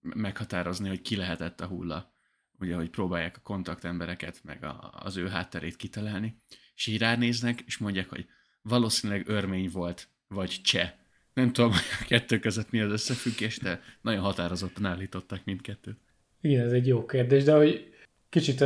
[0.00, 2.12] meghatározni, hogy ki lehetett a hulla.
[2.60, 6.42] Ugye, hogy próbálják a kontaktembereket, meg a, az ő hátterét kitalálni,
[6.74, 8.26] és így ránéznek, és mondják, hogy
[8.62, 10.92] valószínűleg örmény volt, vagy cseh.
[11.34, 15.98] Nem tudom, hogy a kettő között mi az összefüggés, de nagyon határozottan állították mindkettőt.
[16.40, 17.94] Igen, ez egy jó kérdés, de hogy
[18.30, 18.60] Kicsit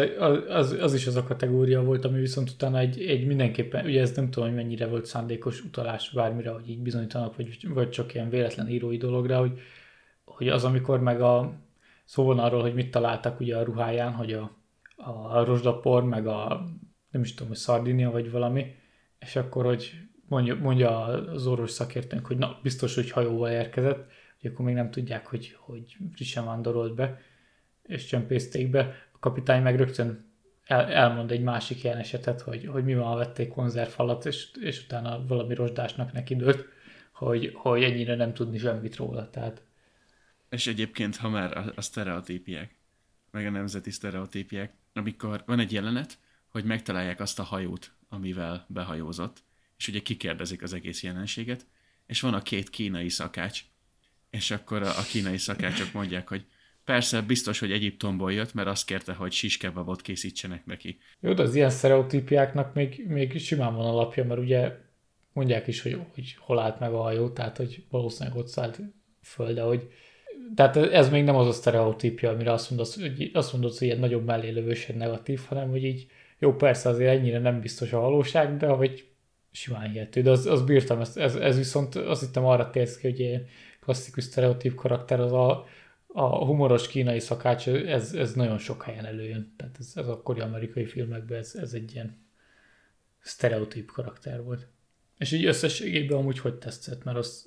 [0.48, 4.16] az, az is az a kategória volt, ami viszont utána egy, egy mindenképpen, ugye ez
[4.16, 8.28] nem tudom, hogy mennyire volt szándékos utalás bármire, hogy így bizonyítanak, vagy, vagy csak ilyen
[8.28, 9.60] véletlen írói dologra, hogy,
[10.24, 11.60] hogy az, amikor meg a
[12.04, 14.56] szó van arról, hogy mit találtak ugye a ruháján, hogy a,
[14.96, 16.66] a rozsdapor, meg a
[17.10, 18.74] nem is tudom, hogy szardinia, vagy valami,
[19.18, 19.92] és akkor, hogy
[20.28, 24.90] mondja, mondja az orvos szakértőnk, hogy na, biztos, hogy hajóval érkezett, hogy akkor még nem
[24.90, 27.20] tudják, hogy, hogy frissen vándorolt be,
[27.82, 30.32] és csempészték be, kapitány meg rögtön
[30.64, 35.26] el, elmond egy másik ilyen esetet, hogy, hogy mi van, vették konzervfalat, és, és utána
[35.26, 36.66] valami rozsdásnak neki dőlt,
[37.12, 39.30] hogy, hogy ennyire nem tudni semmit róla.
[39.30, 39.62] Tehát.
[40.48, 42.74] És egyébként, ha már a, a sztereotípiek,
[43.30, 49.42] meg a nemzeti sztereotípiek, amikor van egy jelenet, hogy megtalálják azt a hajót, amivel behajózott,
[49.78, 51.66] és ugye kikérdezik az egész jelenséget,
[52.06, 53.64] és van a két kínai szakács,
[54.30, 56.46] és akkor a, a kínai szakácsok mondják, hogy
[56.84, 60.98] Persze, biztos, hogy Egyiptomból jött, mert azt kérte, hogy siskebabot készítsenek neki.
[61.20, 64.76] Jó, de az ilyen sztereotípiáknak még, még simán van alapja, mert ugye
[65.32, 68.80] mondják is, hogy, hogy hol állt meg a hajó, tehát hogy valószínűleg ott szállt
[69.22, 69.90] föl, de hogy
[70.54, 73.98] tehát ez még nem az a sztereotípia, amire azt mondod, hogy, azt mondod, hogy ilyen
[73.98, 76.06] nagyobb mellélövősen negatív, hanem hogy így
[76.38, 79.04] jó, persze azért ennyire nem biztos a valóság, de hogy
[79.52, 80.22] simán hihető.
[80.22, 83.46] De az, az bírtam, ez, ez, ez viszont azt hittem arra térsz ki, hogy ilyen
[83.80, 85.66] klasszikus sztereotíp karakter az a,
[86.12, 89.54] a humoros kínai szakács, ez, ez nagyon sok helyen előjön.
[89.56, 92.16] Tehát ez, ez akkori amerikai filmekben ez, ez egy ilyen
[93.18, 94.68] sztereotíp karakter volt.
[95.18, 97.44] És így összességében amúgy hogy tetszett, mert azt,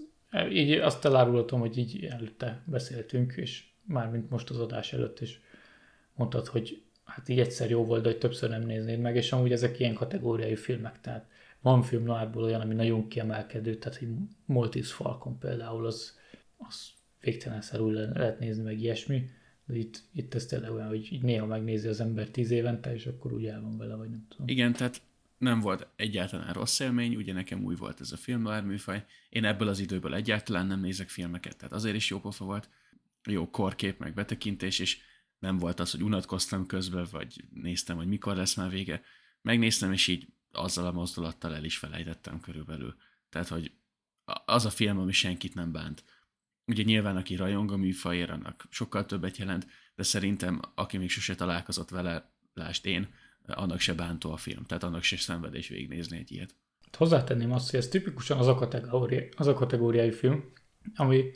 [0.49, 5.41] így azt elárulhatom, hogy így előtte beszéltünk, és mármint most az adás előtt is
[6.13, 9.51] mondtad, hogy hát így egyszer jó volt, de hogy többször nem néznéd meg, és amúgy
[9.51, 11.27] ezek ilyen kategóriai filmek, tehát
[11.61, 14.09] van film noárból olyan, ami nagyon kiemelkedő, tehát egy
[14.45, 16.17] Maltese Falcon például, az,
[16.57, 16.94] az
[17.25, 19.29] végtelenszerű lehet nézni, meg ilyesmi,
[19.65, 23.05] de itt, itt ez tényleg olyan, hogy így néha megnézi az ember tíz évente, és
[23.05, 24.47] akkor úgy el van vele, vagy nem tudom.
[24.47, 25.01] Igen, tehát
[25.37, 29.05] nem volt egyáltalán rossz élmény, ugye nekem új volt ez a film műfaj.
[29.29, 32.69] Én ebből az időből egyáltalán nem nézek filmeket, tehát azért is jó pofa volt,
[33.23, 34.97] jó korkép, meg betekintés, és
[35.39, 39.01] nem volt az, hogy unatkoztam közben, vagy néztem, hogy mikor lesz már vége.
[39.41, 42.95] Megnéztem, és így azzal a mozdulattal el is felejtettem körülbelül.
[43.29, 43.71] Tehát, hogy
[44.45, 46.03] az a film, ami senkit nem bánt.
[46.67, 51.35] Ugye nyilván, aki rajong a műfajért, annak sokkal többet jelent, de szerintem, aki még sose
[51.35, 53.07] találkozott vele, lásd én,
[53.47, 56.55] annak se bántó a film, tehát annak se szenvedés végignézni egy ilyet.
[56.97, 60.51] Hozzátenném azt, hogy ez tipikusan az a, kategória, az a kategóriai film,
[60.95, 61.31] ami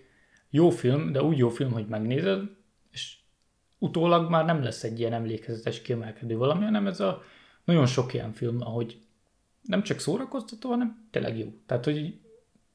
[0.50, 2.50] jó film, de úgy jó film, hogy megnézed,
[2.92, 3.18] és
[3.78, 7.24] utólag már nem lesz egy ilyen emlékezetes kiemelkedő valami, hanem ez a
[7.64, 9.00] nagyon sok ilyen film, ahogy
[9.62, 11.54] nem csak szórakoztató, hanem tényleg jó.
[11.66, 12.20] Tehát, hogy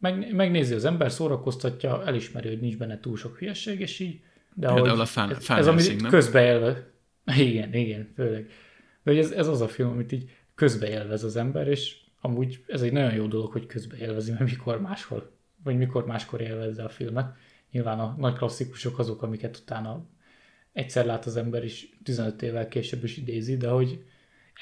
[0.04, 4.20] meg, megnézi az ember, szórakoztatja, elismeri, hogy nincs benne túl sok hülyeség, és így.
[4.54, 6.90] De Például a fan, ez, ez ami közbeélve.
[7.36, 8.46] Igen, igen, főleg.
[9.02, 12.82] De hogy ez, ez az a film, amit így közbeélvez az ember, és amúgy ez
[12.82, 15.30] egy nagyon jó dolog, hogy közbeélvezi, mert mikor máshol,
[15.64, 17.34] vagy mikor máskor élvezze a filmet.
[17.70, 20.06] Nyilván a nagy klasszikusok azok, amiket utána
[20.72, 24.04] egyszer lát az ember is 15 évvel később is idézi, de hogy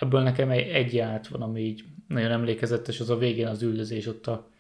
[0.01, 4.07] ebből nekem egy, egy jelenet van, ami így nagyon emlékezetes, az a végén az üldözés
[4.07, 4.52] ott a,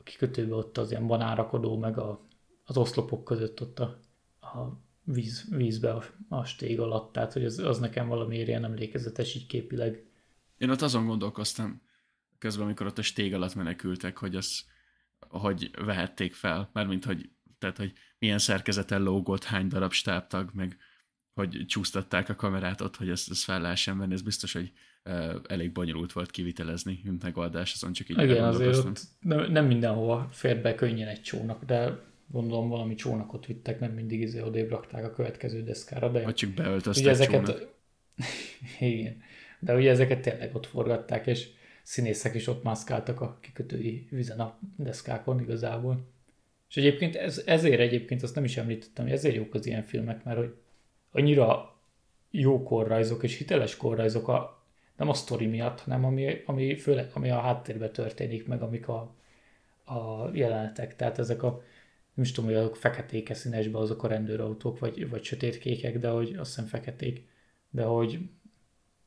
[0.00, 2.26] a kikötőben ott az ilyen banárakodó, meg a,
[2.64, 4.00] az oszlopok között ott a,
[4.40, 9.34] a víz, vízbe a, a stég alatt, tehát hogy az, az nekem valami ilyen emlékezetes
[9.34, 10.04] így képileg.
[10.58, 11.82] Én ott azon gondolkoztam,
[12.38, 14.64] közben, amikor ott a stég alatt menekültek, hogy az,
[15.18, 20.78] hogy vehették fel, mármint, hogy, tehát, hogy milyen szerkezeten lógott, hány darab stábtag, meg
[21.34, 24.72] hogy csúsztatták a kamerát ott, hogy ezt, ezt fel lehessen venni, ez biztos, hogy
[25.46, 30.62] elég bonyolult volt kivitelezni, megoldás, azon csak így Igen, azért ott nem, nem mindenhova fér
[30.62, 35.10] be könnyen egy csónak, de gondolom valami csónakot vittek, nem mindig izé odébb rakták a
[35.10, 36.22] következő deszkára, de...
[36.22, 37.74] Vagy csak beöltöztek ugye ezeket, csónak.
[38.78, 39.22] Igen,
[39.58, 41.48] de ugye ezeket tényleg ott forgatták, és
[41.82, 46.08] színészek is ott mászkáltak a kikötői vizen a deszkákon igazából.
[46.68, 50.24] És egyébként ez, ezért egyébként azt nem is említettem, hogy ezért jók az ilyen filmek,
[50.24, 50.54] mert hogy
[51.10, 51.78] annyira
[52.30, 54.59] jó korrajzok és hiteles korrajzok a,
[55.00, 59.14] nem a sztori miatt, hanem ami, ami főleg ami a háttérben történik, meg amik a,
[59.84, 60.96] a jelenetek.
[60.96, 61.62] Tehát ezek a
[62.14, 66.34] nem is tudom, hogy azok feketéke színesbe azok a rendőrautók, vagy, vagy sötétkékek, de hogy
[66.34, 67.28] azt hiszem feketék,
[67.70, 68.18] de hogy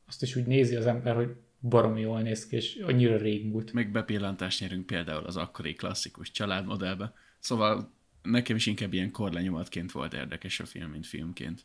[0.06, 3.72] azt is úgy nézi az ember, hogy baromi jól néz ki, és annyira régmúlt.
[3.72, 7.12] Meg bepillantást nyerünk például az akkori klasszikus családmodellbe.
[7.38, 11.64] Szóval nekem is inkább ilyen korlenyomatként volt érdekes a film, mint filmként.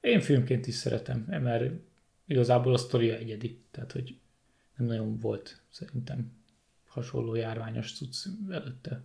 [0.00, 1.72] Én filmként is szeretem, mert
[2.32, 4.18] igazából a sztoria egyedi, tehát hogy
[4.76, 6.32] nem nagyon volt szerintem
[6.86, 9.04] hasonló járványos cucc előtte.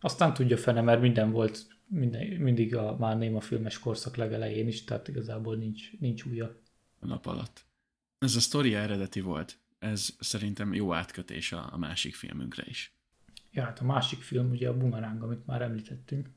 [0.00, 4.84] Aztán tudja fene, mert minden volt minden, mindig a már néma filmes korszak legelején is,
[4.84, 6.56] tehát igazából nincs, nincs újja.
[7.00, 7.64] A nap alatt.
[8.18, 9.58] Ez a sztoria eredeti volt.
[9.78, 12.96] Ez szerintem jó átkötés a, a másik filmünkre is.
[13.50, 16.30] Ja, hát a másik film ugye a Boomerang, amit már említettünk.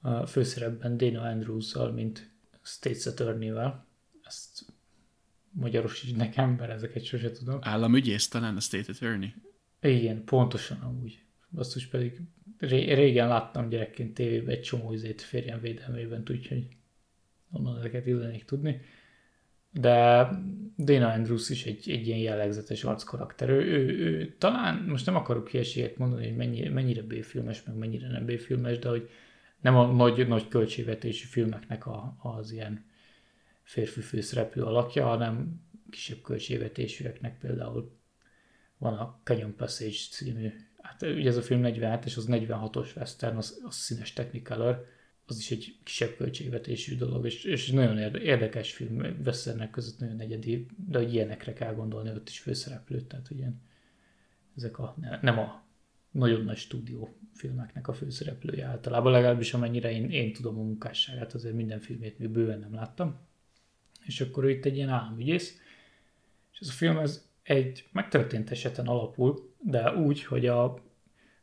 [0.00, 2.30] A főszerepben Dana andrews mint
[2.62, 3.86] States Attorney-vel.
[4.22, 4.64] Ezt
[5.52, 7.58] magyarosít nekem, mert ezeket sose tudom.
[7.60, 9.34] Államügyész talán a State Attorney?
[9.80, 11.22] Igen, pontosan amúgy.
[11.50, 12.20] Basszus pedig
[12.58, 16.66] ré- régen láttam gyerekként tévében egy csomó izét férjem védelmében, úgyhogy
[17.50, 18.80] onnan ezeket illenék tudni.
[19.70, 20.28] De
[20.78, 23.48] Dana Andrews is egy, egy ilyen jellegzetes arckarakter.
[23.48, 28.08] Ő, ő, ő, talán, most nem akarok hülyeséget mondani, hogy mennyi, mennyire B-filmes, meg mennyire
[28.08, 29.08] nem B-filmes, de hogy
[29.60, 32.84] nem a nagy, nagy költségvetési filmeknek a, az ilyen
[33.72, 37.98] férfi főszereplő alakja, hanem kisebb költségvetésűeknek például
[38.78, 43.60] van a Canyon Passage című, hát ugye ez a film 47-es, az 46-os western, az,
[43.64, 44.86] az színes Technicolor,
[45.26, 50.66] az is egy kisebb költségvetésű dolog, és, és nagyon érdekes film, Westernek között nagyon egyedi,
[50.88, 53.46] de hogy ilyenekre kell gondolni, ott is főszereplőt, tehát ugye
[54.56, 55.64] ezek a, nem a
[56.10, 61.54] nagyon nagy stúdió filmeknek a főszereplője általában, legalábbis amennyire én, én tudom a munkásságát, azért
[61.54, 63.30] minden filmét még bőven nem láttam.
[64.04, 65.60] És akkor ő itt egy ilyen államügyész,
[66.52, 70.78] és ez a film ez egy megtörtént eseten alapul, de úgy, hogy a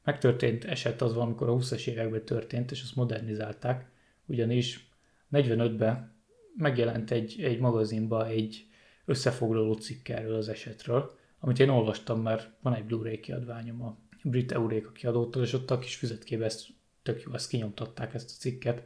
[0.04, 3.90] megtörtént eset az van, amikor a 20-as években történt, és azt modernizálták,
[4.26, 4.90] ugyanis
[5.32, 6.14] 45-ben
[6.56, 8.68] megjelent egy, egy magazinba egy
[9.06, 14.52] összefoglaló cikk erről az esetről, amit én olvastam, mert van egy Blu-ray kiadványom a brit
[14.52, 16.68] Euréka kiadótól, és ott a kis füzetkébe ezt
[17.02, 18.84] tök jó, ezt kinyomtatták ezt a cikket,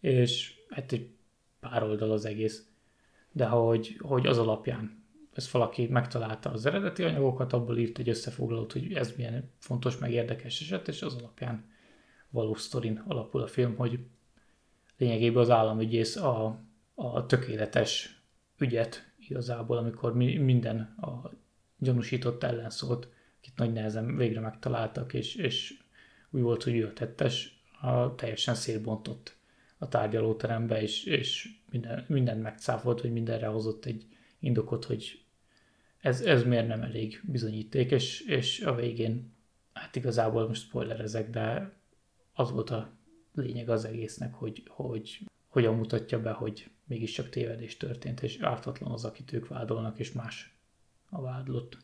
[0.00, 1.10] és hát egy
[1.60, 2.67] pár oldal az egész,
[3.38, 8.72] de hogy, hogy az alapján ezt valaki megtalálta az eredeti anyagokat, abból írt egy összefoglalót,
[8.72, 11.70] hogy ez milyen fontos, meg érdekes eset, és az alapján
[12.30, 13.98] valós sztorin alapul a film, hogy
[14.96, 16.60] lényegében az államügyész a,
[16.94, 18.22] a tökéletes
[18.58, 21.30] ügyet igazából, amikor mi, minden a
[21.76, 25.82] gyanúsított ellen szólt, akit nagy nehezen végre megtaláltak, és, és
[26.30, 29.37] úgy volt, hogy ő a tettes, a teljesen szélbontott
[29.78, 34.06] a tárgyalóterembe, és, és minden, mindent megcáfolt, hogy mindenre hozott egy
[34.38, 35.22] indokot, hogy
[36.00, 39.32] ez, ez miért nem elég bizonyíték, és, és a végén,
[39.72, 41.72] hát igazából most spoilerezek, de
[42.32, 42.90] az volt a
[43.34, 49.04] lényeg az egésznek, hogy, hogy hogyan mutatja be, hogy mégiscsak tévedés történt, és ártatlan az,
[49.04, 50.56] akit ők vádolnak, és más
[51.10, 51.78] a vádlott.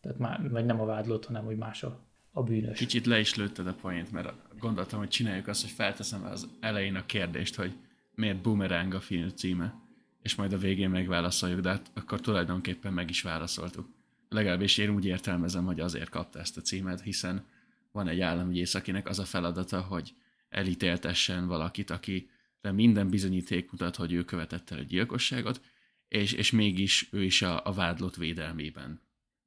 [0.00, 2.00] Tehát már, vagy nem a vádlott, hanem hogy más a,
[2.32, 2.78] a bűnös.
[2.78, 6.94] Kicsit le is lőtted a point, mert gondoltam, hogy csináljuk azt, hogy felteszem az elején
[6.94, 7.72] a kérdést, hogy
[8.14, 9.74] miért Boomerang a film címe,
[10.22, 13.88] és majd a végén megválaszoljuk, de hát akkor tulajdonképpen meg is válaszoltuk.
[14.28, 17.44] Legalábbis én úgy értelmezem, hogy azért kapta ezt a címet, hiszen
[17.92, 20.14] van egy államügyész, akinek az a feladata, hogy
[20.48, 25.60] elítéltessen valakit, aki de minden bizonyíték mutat, hogy ő követett el egy gyilkosságot,
[26.08, 29.00] és, és mégis ő is a, a vádlott védelmében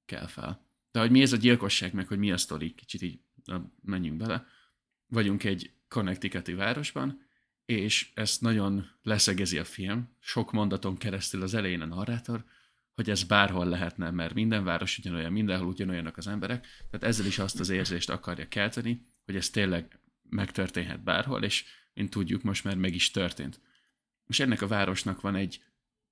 [0.06, 0.66] kell fel.
[0.94, 3.20] De hogy mi ez a gyilkosság, meg hogy mi a sztori, kicsit így
[3.82, 4.46] menjünk bele.
[5.08, 7.22] Vagyunk egy Connecticuti városban,
[7.66, 12.46] és ezt nagyon leszegezi a film, sok mondaton keresztül az elején a narrátor,
[12.96, 17.40] hogy ez bárhol lehetne, mert minden város ugyanolyan, mindenhol ugyanolyanak az emberek, tehát ezzel is
[17.40, 22.76] azt az érzést akarja kelteni, hogy ez tényleg megtörténhet bárhol, és mint tudjuk, most már
[22.76, 23.62] meg is történt.
[24.28, 25.64] És ennek a városnak van egy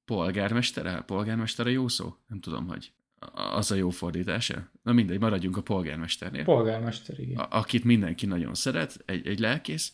[0.06, 2.18] polgármestere, polgármestere jó szó?
[2.28, 2.94] Nem tudom, hogy
[3.34, 4.70] az a jó fordítása.
[4.84, 6.44] Na mindegy, maradjunk a polgármesternél.
[6.44, 7.38] Polgármester, igen.
[7.38, 9.94] A, akit mindenki nagyon szeret, egy, egy lelkész,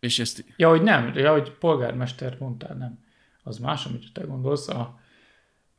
[0.00, 0.44] és ezt...
[0.56, 3.04] Ja, hogy nem, ja, hogy polgármester mondtál, nem.
[3.42, 5.00] Az más, amit te gondolsz, a,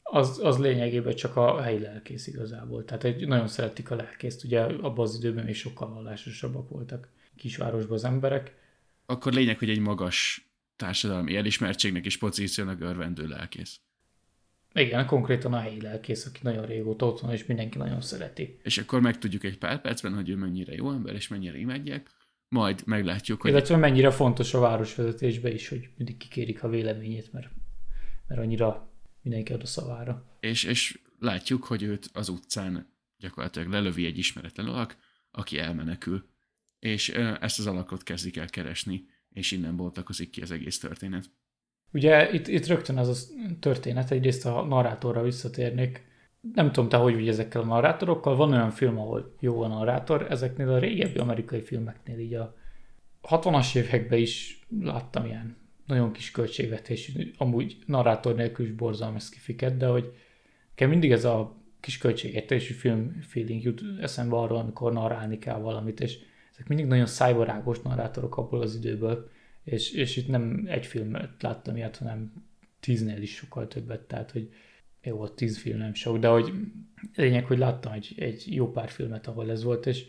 [0.04, 2.86] az, az lényegében csak a helyi lelkész igazából.
[2.86, 7.94] Tehát egy, nagyon szeretik a lelkészt, ugye abban az időben még sokkal vallásosabbak voltak kisvárosban
[7.94, 8.56] az emberek.
[9.06, 13.80] Akkor lényeg, hogy egy magas társadalmi elismertségnek és pozíciónak örvendő lelkész.
[14.74, 18.60] Igen, konkrétan a helyi lelkész, aki nagyon régóta ott van, és mindenki nagyon szereti.
[18.64, 22.10] És akkor megtudjuk egy pár percben, hogy ő mennyire jó ember, és mennyire imádják,
[22.48, 23.52] majd meglátjuk, hogy...
[23.52, 27.50] Illetve mennyire fontos a városvezetésbe is, hogy mindig kikérik a véleményét, mert,
[28.28, 30.38] mert annyira mindenki ad a szavára.
[30.40, 34.98] És, és látjuk, hogy őt az utcán gyakorlatilag lelövi egy ismeretlen alak,
[35.32, 36.26] aki elmenekül.
[36.80, 37.10] És
[37.40, 41.32] ezt az alakot kezdik el keresni, és innen boltakozik ki az egész történet.
[41.94, 46.06] Ugye itt, itt rögtön az a történet, egyrészt a narrátorra visszatérnék.
[46.54, 48.36] Nem tudom te, hogy úgy ezekkel a narrátorokkal.
[48.36, 52.56] Van olyan film, ahol jó a narrátor, ezeknél a régebbi amerikai filmeknél így a
[53.30, 59.88] 60-as években is láttam ilyen nagyon kis költségvetésű, amúgy narrátor nélkül is borzalmas kifiket, de
[59.88, 60.14] hogy
[60.76, 66.00] kell mindig ez a kis költségvetésű film feeling jut eszembe arról, amikor narrálni kell valamit,
[66.00, 66.20] és
[66.54, 69.30] ezek mindig nagyon szájbarágos narrátorok abból az időből,
[69.64, 72.34] és, és itt nem egy filmet láttam ilyet, hanem
[72.80, 74.50] tíznél is sokkal többet, tehát hogy
[75.02, 76.54] jó, volt tíz film nem sok, de hogy
[77.16, 80.06] lényeg, hogy láttam egy, egy jó pár filmet, ahol ez volt, és,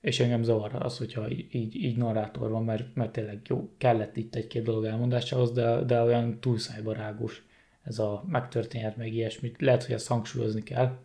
[0.00, 4.34] és engem zavar az, hogyha így, így narrátor van, mert, mert tényleg jó, kellett itt
[4.34, 7.46] egy-két dolog elmondásához, de, de olyan túlszájbarágos
[7.82, 9.60] ez a megtörténhet meg ilyesmit.
[9.60, 10.98] Lehet, hogy ezt hangsúlyozni kell,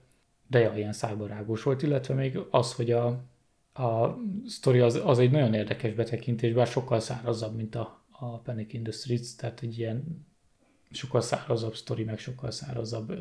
[0.48, 3.24] de ja, ilyen szájbarágos volt, illetve még az, hogy a,
[3.74, 4.18] a
[4.48, 8.84] sztori az, az egy nagyon érdekes betekintés, bár sokkal szárazabb, mint a, a Panic in
[8.84, 10.26] the Streets, tehát egy ilyen
[10.92, 13.14] sokkal szárazabb sztori, meg sokkal szárazabb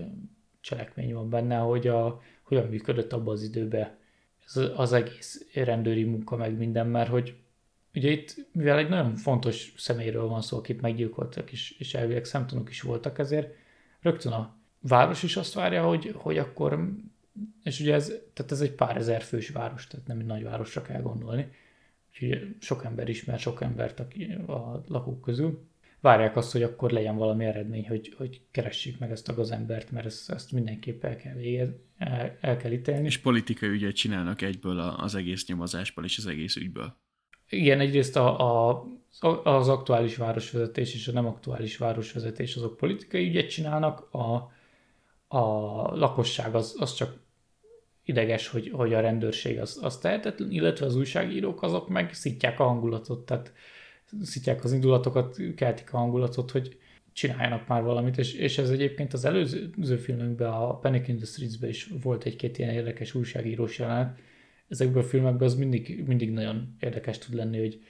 [0.61, 4.00] cselekmény van benne, hogy a, hogyan működött abban az időben
[4.46, 7.36] ez az egész rendőri munka, meg minden, mert hogy
[7.94, 12.70] ugye itt, mivel egy nagyon fontos személyről van szó, akit meggyilkoltak, és, és elvileg szemtanúk
[12.70, 13.55] is voltak, ezért
[14.00, 16.88] rögtön a város is azt várja, hogy, hogy akkor
[17.62, 20.83] és ugye ez, tehát ez egy pár ezer fős város, tehát nem egy nagy városra
[20.83, 21.51] kell gondolni.
[22.11, 24.01] úgyhogy sok ember ismer sok embert
[24.47, 25.70] a lakók közül.
[26.01, 30.07] Várják azt, hogy akkor legyen valami eredmény, hogy, hogy keressék meg ezt a gazembert, mert
[30.07, 31.68] ezt, ezt mindenképp el kell, végez,
[31.99, 33.05] el, el kell ítélni.
[33.05, 36.97] És politikai ügyet csinálnak egyből az egész nyomozásból és az egész ügyből.
[37.49, 38.85] Igen, egyrészt a, a,
[39.45, 44.53] az aktuális városvezetés és a nem aktuális városvezetés azok politikai ügyet csinálnak, a,
[45.37, 45.43] a
[45.97, 47.22] lakosság az, az csak
[48.05, 52.64] ideges, hogy, hogy a rendőrség az, az tehetetlen, illetve az újságírók azok meg szítják a
[52.64, 53.53] hangulatot, tehát
[54.22, 56.76] szítják az indulatokat, keltik a hangulatot, hogy
[57.12, 61.68] csináljanak már valamit, és, és ez egyébként az előző filmünkben, a Panic in the Streets-ben
[61.68, 64.18] is volt egy-két ilyen érdekes újságírós jelenet.
[64.68, 67.80] Ezekből a filmekben az mindig, mindig nagyon érdekes tud lenni, hogy,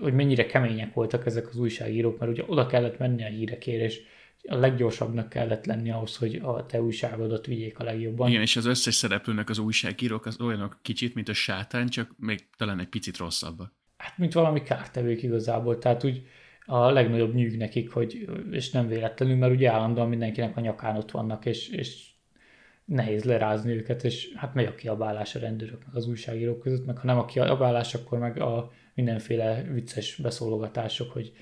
[0.00, 4.02] hogy mennyire kemények voltak ezek az újságírók, mert ugye oda kellett menni a hírekért, és
[4.48, 8.28] a leggyorsabbnak kellett lenni ahhoz, hogy a te újságodat vigyék a legjobban.
[8.28, 12.48] Igen, és az összes szereplőnek az újságírók az olyanok kicsit, mint a sátán, csak még
[12.56, 13.72] talán egy picit rosszabbak.
[13.96, 16.26] Hát, mint valami kártevők igazából, tehát úgy
[16.64, 21.10] a legnagyobb nyűg nekik, hogy, és nem véletlenül, mert ugye állandóan mindenkinek a nyakán ott
[21.10, 22.06] vannak, és, és
[22.84, 27.06] nehéz lerázni őket, és hát megy a kiabálás a rendőröknek az újságírók között, meg ha
[27.06, 31.32] nem a kiabálás, akkor meg a mindenféle vicces beszólogatások, hogy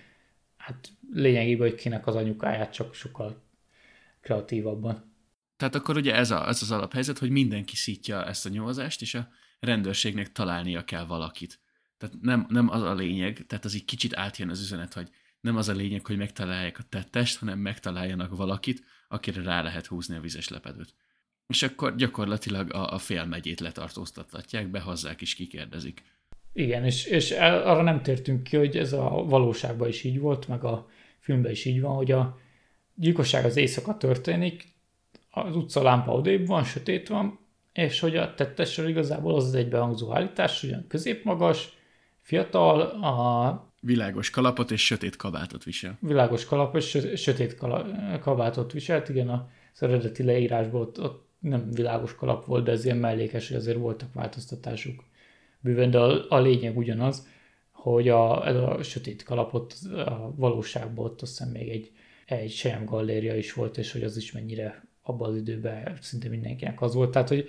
[0.65, 3.43] hát lényegében, hogy kinek az anyukáját, csak sokkal
[4.21, 5.12] kreatívabban.
[5.57, 9.15] Tehát akkor ugye ez, a, ez az alaphelyzet, hogy mindenki szítja ezt a nyomozást, és
[9.15, 9.29] a
[9.61, 11.61] rendőrségnek találnia kell valakit.
[11.99, 15.09] Tehát nem, nem az a lényeg, tehát az így kicsit átjön az üzenet, hogy
[15.41, 20.17] nem az a lényeg, hogy megtalálják a tettest, hanem megtaláljanak valakit, akire rá lehet húzni
[20.17, 20.95] a vizes lepedőt.
[21.47, 26.03] És akkor gyakorlatilag a, a fél megyét letartóztatják, behozzák és kikérdezik.
[26.57, 30.65] Igen, és, és arra nem tértünk ki, hogy ez a valóságban is így volt, meg
[30.65, 30.89] a
[31.19, 32.39] filmben is így van, hogy a
[32.95, 34.73] gyilkosság az éjszaka történik,
[35.31, 37.39] az utca lámpa odébb van, sötét van,
[37.73, 41.77] és hogy a tettesről igazából az az egybehangzó állítás, hogy olyan középmagas,
[42.21, 43.73] fiatal, a...
[43.81, 45.99] Világos kalapot és sötét kabátot visel.
[46.01, 47.59] Világos kalap és sötét
[48.21, 49.29] kabátot viselt, igen,
[49.75, 53.79] az eredeti leírásból ott, ott nem világos kalap volt, de ez ilyen mellékes, hogy azért
[53.79, 55.05] voltak változtatásuk
[55.65, 57.29] bőven, de a, a lényeg ugyanaz,
[57.71, 61.91] hogy a, ez a sötét kalapot a valóságban ott azt hiszem még egy,
[62.27, 66.81] egy sejem galléria is volt, és hogy az is mennyire abban az időben szinte mindenkinek
[66.83, 67.11] az volt.
[67.11, 67.49] Tehát, hogy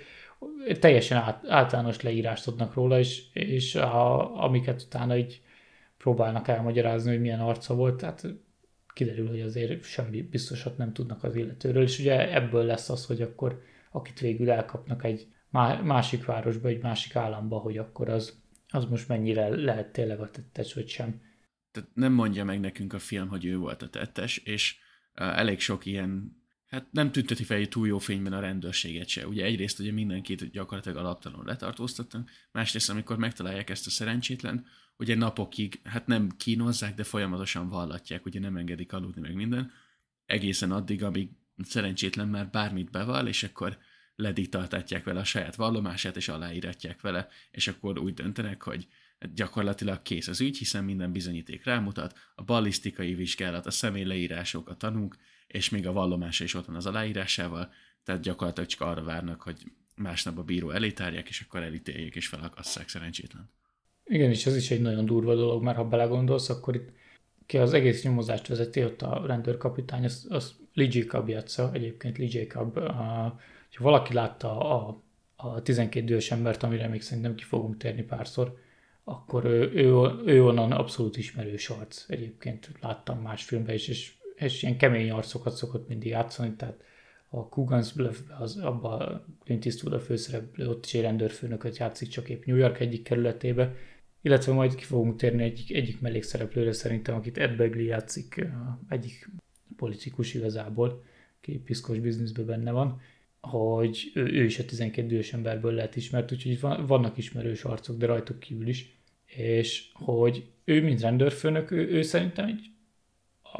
[0.80, 5.40] teljesen át, általános leírást adnak róla, és, és a, amiket utána így
[5.98, 8.26] próbálnak elmagyarázni, hogy milyen arca volt, tehát
[8.94, 13.22] kiderül, hogy azért semmi biztosat nem tudnak az illetőről, és ugye ebből lesz az, hogy
[13.22, 19.08] akkor akit végül elkapnak egy másik városba, egy másik államba, hogy akkor az, az most
[19.08, 21.20] mennyire lehet tényleg a tettes, vagy sem.
[21.70, 24.76] Tehát nem mondja meg nekünk a film, hogy ő volt a tettes, és
[25.20, 29.26] uh, elég sok ilyen hát nem tünteti fel túl jó fényben a rendőrséget se.
[29.26, 34.66] Ugye egyrészt ugye mindenkit gyakorlatilag alaptalanul letartóztatnak, másrészt amikor megtalálják ezt a szerencsétlen,
[34.96, 39.72] ugye napokig, hát nem kínozzák, de folyamatosan vallatják, ugye nem engedik aludni meg minden,
[40.26, 41.30] egészen addig, amíg
[41.62, 43.78] szerencsétlen már bármit beval, és akkor
[44.16, 48.86] lediktatják vele a saját vallomását, és aláíratják vele, és akkor úgy döntenek, hogy
[49.34, 55.16] gyakorlatilag kész az ügy, hiszen minden bizonyíték rámutat, a ballisztikai vizsgálat, a személyleírások, a tanúk,
[55.46, 57.72] és még a vallomása is ott van az aláírásával,
[58.04, 59.56] tehát gyakorlatilag csak arra várnak, hogy
[59.96, 63.50] másnap a bíró elé tárják, és akkor elítéljék és felakasszák szerencsétlen.
[64.04, 66.88] Igen, és ez is egy nagyon durva dolog, mert ha belegondolsz, akkor itt
[67.46, 72.28] ki az egész nyomozást vezeti, ott a rendőrkapitány, az, az Lee Jacob játsza, egyébként Lee
[72.30, 73.40] Jacob, a,
[73.76, 75.02] ha valaki látta a,
[75.36, 78.58] a 12 idős embert, amire még szerintem ki fogunk térni párszor,
[79.04, 79.92] akkor ő, ő,
[80.24, 82.04] ő onnan abszolút ismerős arc.
[82.08, 86.82] Egyébként láttam más filmben is, és és ilyen kemény arcokat szokott mindig játszani, tehát
[87.28, 92.28] a Coogan's Bluff, az, abban Clint Eastwood a főszereplő, ott is egy rendőrfőnököt játszik, csak
[92.28, 93.74] épp New York egyik kerületébe,
[94.20, 98.46] illetve majd ki fogunk térni egyik, egyik mellékszereplőre szerintem, akit Ed Begley játszik,
[98.88, 99.30] egyik
[99.76, 101.04] politikus igazából,
[101.38, 103.00] aki piszkos bizniszben benne van,
[103.48, 108.06] hogy ő, ő is a 12 idős emberből lehet ismert, úgyhogy vannak ismerős arcok, de
[108.06, 112.70] rajtuk kívül is, és hogy ő, mint rendőrfőnök, ő, ő szerintem egy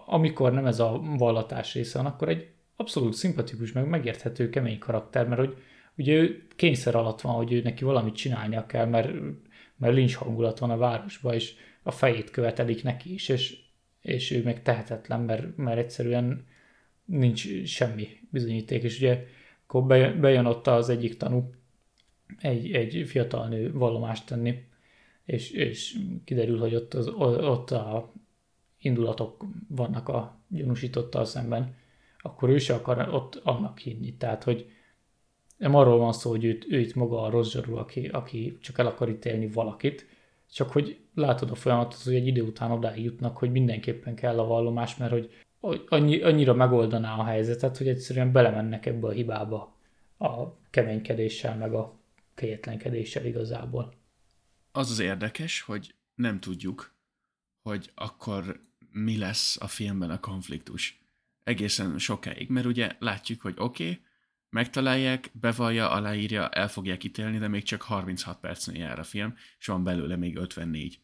[0.06, 5.28] amikor nem ez a vallatás része van, akkor egy abszolút szimpatikus, meg megérthető, kemény karakter,
[5.28, 5.56] mert hogy
[5.96, 9.10] ugye ő kényszer alatt van, hogy ő neki valamit csinálnia kell, mert,
[9.76, 13.58] mert lincs hangulat van a városban, és a fejét követelik neki is, és,
[14.00, 16.46] és ő meg tehetetlen, mert, mert egyszerűen
[17.04, 19.24] nincs semmi bizonyíték, és ugye
[19.66, 19.86] akkor
[20.20, 21.50] bejön ott az egyik tanú,
[22.38, 24.64] egy, egy fiatal nő vallomást tenni,
[25.24, 28.12] és, és kiderül, hogy ott, az, ott a
[28.78, 31.74] indulatok vannak a gyanúsítottal szemben,
[32.18, 34.16] akkor ő se akar ott annak hinni.
[34.16, 34.70] Tehát, hogy
[35.56, 38.78] nem arról van szó, hogy őt, ő itt maga a rossz zsarú, aki, aki csak
[38.78, 40.06] el akar ítélni valakit,
[40.52, 44.46] csak hogy látod a folyamatot, hogy egy idő után odáig jutnak, hogy mindenképpen kell a
[44.46, 45.30] vallomás, mert hogy
[45.88, 49.76] annyi, annyira megoldaná a helyzetet, hogy egyszerűen belemennek ebbe a hibába
[50.18, 51.98] a keménykedéssel, meg a
[52.34, 53.94] kegyetlenkedéssel igazából.
[54.72, 56.94] Az az érdekes, hogy nem tudjuk,
[57.62, 58.60] hogy akkor
[58.90, 61.04] mi lesz a filmben a konfliktus.
[61.44, 64.04] Egészen sokáig, mert ugye látjuk, hogy oké, okay,
[64.50, 69.66] megtalálják, bevallja, aláírja, el fogják ítélni, de még csak 36 percnél jár a film, és
[69.66, 71.00] van belőle még 54.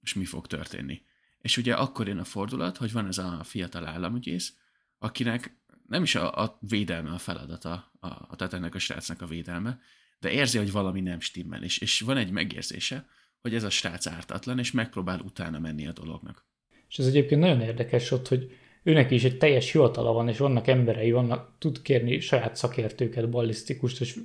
[0.00, 1.02] És mi fog történni?
[1.40, 4.54] És ugye akkor jön a fordulat, hogy van ez a fiatal államügyész,
[4.98, 9.26] akinek nem is a, a védelme a feladata, a, a, tehát ennek a srácnak a
[9.26, 9.80] védelme,
[10.20, 13.06] de érzi, hogy valami nem stimmel, és, és van egy megérzése,
[13.40, 16.46] hogy ez a srác ártatlan, és megpróbál utána menni a dolognak.
[16.88, 20.66] És ez egyébként nagyon érdekes ott, hogy őnek is egy teljes hivatala van, és vannak
[20.66, 24.18] emberei, vannak, tud kérni saját szakértőket, ballisztikust, és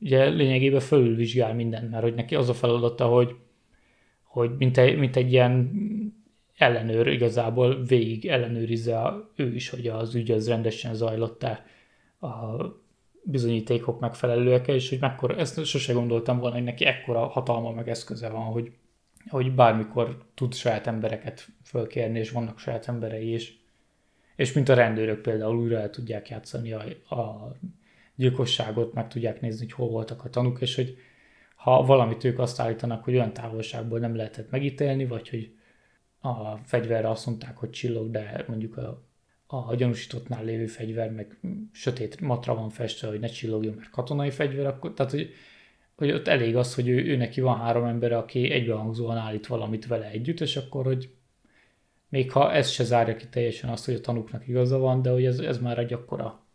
[0.00, 3.34] ugye lényegében fölülvizsgál mindent, mert hogy neki az a feladata, hogy,
[4.22, 5.70] hogy mint, egy, mint egy ilyen
[6.58, 11.64] ellenőr igazából végig ellenőrizze ő is, hogy az ügy az rendesen zajlott-e,
[12.20, 12.56] a
[13.22, 18.28] bizonyítékok megfelelőek és hogy mekkora, ezt sose gondoltam volna, hogy neki ekkora hatalma meg eszköze
[18.28, 18.72] van, hogy,
[19.28, 23.58] hogy bármikor tud saját embereket fölkérni, és vannak saját emberei is.
[24.36, 26.84] És mint a rendőrök például újra el tudják játszani a,
[27.16, 27.52] a
[28.14, 30.96] gyilkosságot, meg tudják nézni, hogy hol voltak a tanúk, és hogy
[31.56, 35.52] ha valamit ők azt állítanak, hogy olyan távolságból nem lehetett megítélni, vagy hogy
[36.20, 39.02] a fegyverre azt mondták, hogy csillog, de mondjuk a,
[39.46, 41.40] a gyanúsítottnál lévő fegyver meg
[41.72, 45.30] sötét matra van festve, hogy ne csillogjon, mert katonai fegyver, akkor, tehát hogy,
[45.94, 49.86] hogy ott elég az, hogy ő, ő neki van három ember, aki egybehangzóan állít valamit
[49.86, 51.10] vele együtt, és akkor, hogy
[52.08, 55.24] még ha ez se zárja ki teljesen azt, hogy a tanúknak igaza van, de hogy
[55.24, 56.46] ez, ez már egy akkora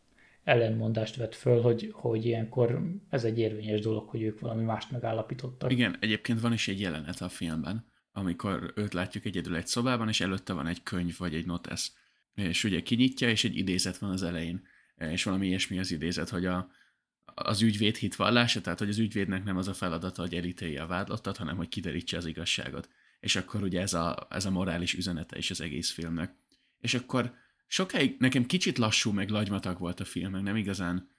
[0.43, 5.72] ellenmondást vett föl, hogy, hogy ilyenkor ez egy érvényes dolog, hogy ők valami mást megállapítottak.
[5.72, 10.22] Igen, egyébként van is egy jelenet a filmben, amikor őt látjuk egyedül egy szobában, és
[10.22, 11.95] előtte van egy könyv vagy egy notesz.
[12.36, 14.68] És ugye kinyitja, és egy idézet van az elején.
[14.97, 16.72] És valami ilyesmi az idézet, hogy a,
[17.26, 21.38] az ügyvéd hitvallása, tehát hogy az ügyvédnek nem az a feladata, hogy elítélje a vádlottat,
[21.38, 22.89] hanem hogy kiderítse az igazságot.
[23.20, 26.36] És akkor ugye ez a, ez a morális üzenete is az egész filmnek.
[26.80, 27.34] És akkor
[27.68, 31.11] sokáig nekem kicsit lassú, meg lagymatag volt a film, meg nem igazán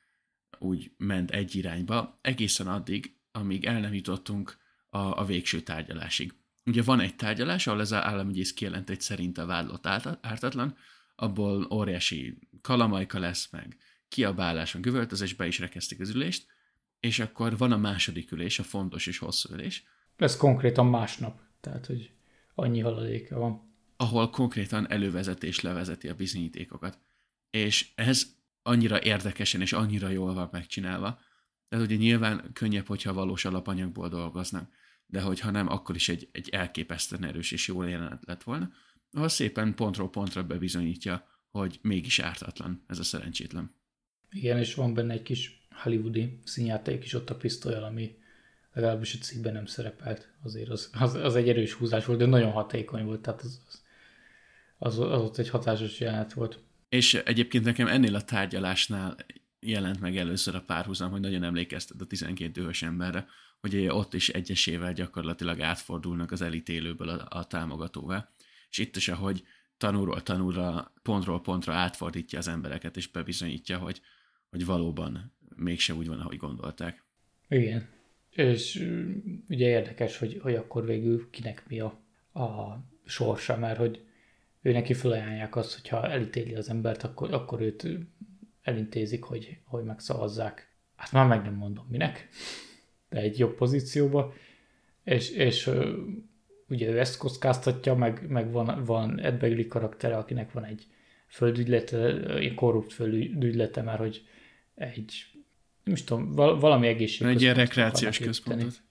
[0.58, 4.58] úgy ment egy irányba, egészen addig, amíg el nem jutottunk
[4.90, 6.34] a, a végső tárgyalásig.
[6.66, 9.86] Ugye van egy tárgyalás, ahol ez az államügyész kijelent, hogy szerint a vádlott
[10.20, 10.76] ártatlan,
[11.16, 13.76] abból óriási kalamajka lesz, meg
[14.08, 16.46] kiabálás, meg üvöltözés, be is rekeztik az ülést,
[17.00, 19.84] és akkor van a második ülés, a fontos és hosszú ülés.
[20.16, 22.10] Ez konkrétan másnap, tehát hogy
[22.54, 23.72] annyi haladéka van.
[23.96, 26.98] Ahol konkrétan elővezetés levezeti a bizonyítékokat.
[27.50, 28.26] És ez
[28.62, 31.20] annyira érdekesen és annyira jól van megcsinálva.
[31.68, 34.72] Tehát ugye nyilván könnyebb, hogyha valós alapanyagból dolgoznak
[35.06, 38.70] de hogyha nem, akkor is egy, egy elképesztően erős és jó jelenet lett volna,
[39.12, 43.74] ahol szépen pontról pontra bebizonyítja, hogy mégis ártatlan ez a szerencsétlen.
[44.30, 48.16] Igen, és van benne egy kis hollywoodi színjáték is ott a pisztolyal, ami
[48.72, 50.28] legalábbis a cikkben nem szerepelt.
[50.42, 54.98] Azért az, az, az egy erős húzás volt, de nagyon hatékony volt, tehát az, az,
[54.98, 56.58] az, az ott egy hatásos jelenet volt.
[56.88, 59.16] És egyébként nekem ennél a tárgyalásnál
[59.60, 63.26] jelent meg először a párhuzam, hogy nagyon emlékeztet a 12 dühös emberre,
[63.70, 68.28] hogy ott is egyesével gyakorlatilag átfordulnak az elítélőből a, a támogatóvá.
[68.70, 69.42] És itt is, ahogy
[69.76, 74.00] tanulról tanulra, pontról pontra átfordítja az embereket, és bebizonyítja, hogy,
[74.50, 77.04] hogy valóban mégse úgy van, ahogy gondolták.
[77.48, 77.88] Igen.
[78.30, 78.88] És
[79.48, 82.00] ugye érdekes, hogy, hogy akkor végül kinek mi a,
[82.40, 84.04] a sorsa, mert hogy
[84.62, 87.88] ő neki felajánlják azt, hogyha elítéli az embert, akkor, akkor őt
[88.62, 90.76] elintézik, hogy, hogy megszavazzák.
[90.96, 92.28] Hát már meg nem mondom minek
[93.14, 94.34] egy jobb pozícióba,
[95.04, 95.70] és, és
[96.68, 100.86] ugye ő ezt kockáztatja, meg, meg van, van Ed Begley karaktere, akinek van egy
[101.26, 102.20] földügylete,
[102.54, 104.26] korrupt földügylete, mert hogy
[104.74, 105.12] egy,
[105.84, 107.26] nem is tudom, valami egészség.
[107.26, 108.82] Egy ilyen rekreációs központot.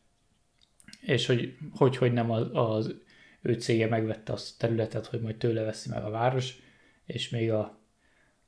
[1.02, 2.96] És hogy, hogy, hogy nem az, az
[3.42, 6.56] ő cége megvette azt a területet, hogy majd tőle veszi meg a város,
[7.06, 7.80] és még a,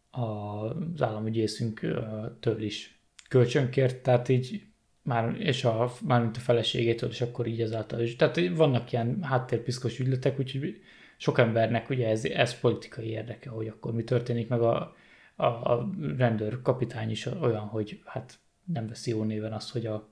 [0.10, 1.80] a, az államügyészünk
[2.40, 3.00] től is
[3.30, 4.66] kölcsönkért, tehát így
[5.06, 8.16] már, és a, mármint a feleségétől, és akkor így ezáltal is.
[8.16, 10.82] Tehát vannak ilyen háttérpiszkos ügyletek, úgyhogy
[11.18, 14.96] sok embernek ugye ez, ez politikai érdeke, hogy akkor mi történik, meg a,
[15.36, 20.10] a, a rendőr kapitány is olyan, hogy hát nem veszi jó néven azt, hogy a,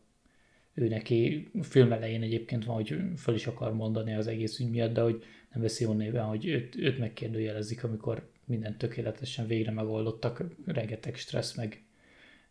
[0.73, 4.93] ő neki film elején egyébként van, hogy föl is akar mondani az egész ügy miatt,
[4.93, 5.23] de hogy
[5.53, 11.55] nem veszi jó néven, hogy őt, őt megkérdőjelezik, amikor minden tökéletesen végre megoldottak, rengeteg stressz
[11.55, 11.83] meg,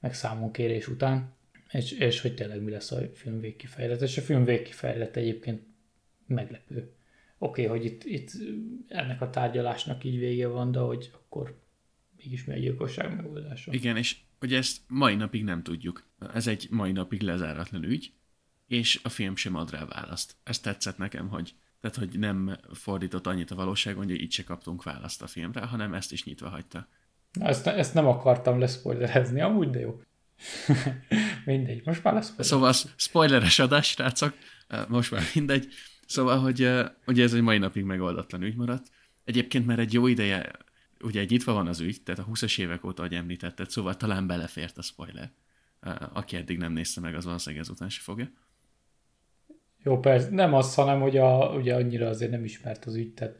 [0.00, 1.40] meg számonkérés után
[1.72, 4.02] és, és hogy tényleg mi lesz a film végkifejlet.
[4.02, 5.62] És a film végkifejlet egyébként
[6.26, 6.92] meglepő.
[7.38, 8.30] Oké, okay, hogy itt, itt
[8.88, 11.60] ennek a tárgyalásnak így vége van, de hogy akkor
[12.16, 13.72] mégis mi a gyilkosság megoldása.
[13.72, 16.06] Igen, és hogy ezt mai napig nem tudjuk.
[16.34, 18.12] Ez egy mai napig lezáratlan ügy,
[18.66, 20.36] és a film sem ad rá választ.
[20.44, 24.82] Ez tetszett nekem, hogy tehát, hogy nem fordított annyit a valóságon, hogy így se kaptunk
[24.82, 26.88] választ a filmre, hanem ezt is nyitva hagyta.
[27.32, 30.00] Na, ezt, ezt nem akartam leszpoilerezni, amúgy, de jó.
[31.44, 32.32] mindegy, most már lesz.
[32.38, 34.34] Szóval spoileres adás, srácok,
[34.88, 35.68] most már mindegy.
[36.06, 36.68] Szóval, hogy
[37.06, 38.90] ugye ez egy mai napig megoldatlan ügy maradt.
[39.24, 40.50] Egyébként már egy jó ideje,
[41.00, 44.78] ugye nyitva van az ügy, tehát a 20-as évek óta, ahogy említetted, szóval talán belefért
[44.78, 45.30] a spoiler.
[46.12, 48.30] Aki eddig nem nézte meg, az valószínűleg ezután se fogja.
[49.82, 53.36] Jó, persze, nem az, hanem hogy a, ugye annyira azért nem ismert az ügy, tehát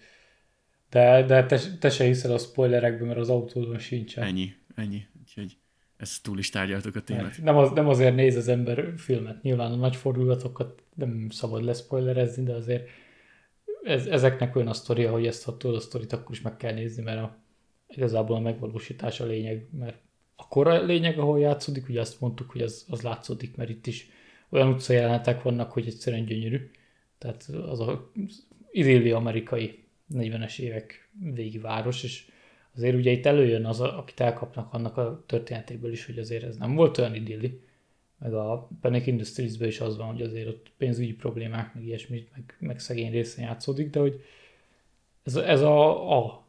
[0.90, 4.24] de, de te, te se hiszel a spoilerekben, mert az autódon sincsen.
[4.24, 5.06] Ennyi, ennyi.
[6.02, 7.42] Ezt túl is tárgyaltuk a témát.
[7.42, 12.42] Nem, az, nem azért néz az ember filmet, nyilván a nagy fordulatokat nem szabad leszpoilerezni,
[12.42, 12.88] de azért
[13.82, 17.02] ez, ezeknek olyan a sztoria, hogy ezt ha a sztorit, akkor is meg kell nézni,
[17.02, 17.36] mert a,
[17.88, 19.96] igazából a megvalósítás a lényeg, mert
[20.36, 24.10] akkor a lényeg, ahol játszódik, ugye azt mondtuk, hogy az, az látszódik, mert itt is
[24.48, 26.70] olyan utcajelenetek vannak, hogy egyszerűen gyönyörű.
[27.18, 28.10] Tehát az a
[28.70, 29.84] idilli amerikai
[30.14, 32.26] 40-es évek végi város, és
[32.76, 36.74] azért ugye itt előjön az, akit elkapnak annak a történetéből is, hogy azért ez nem
[36.74, 37.60] volt olyan idilli,
[38.18, 42.56] meg a Panic industries is az van, hogy azért ott pénzügyi problémák, meg ilyesmi, meg,
[42.58, 44.20] meg szegény részen játszódik, de hogy
[45.22, 46.44] ez, ez a, a,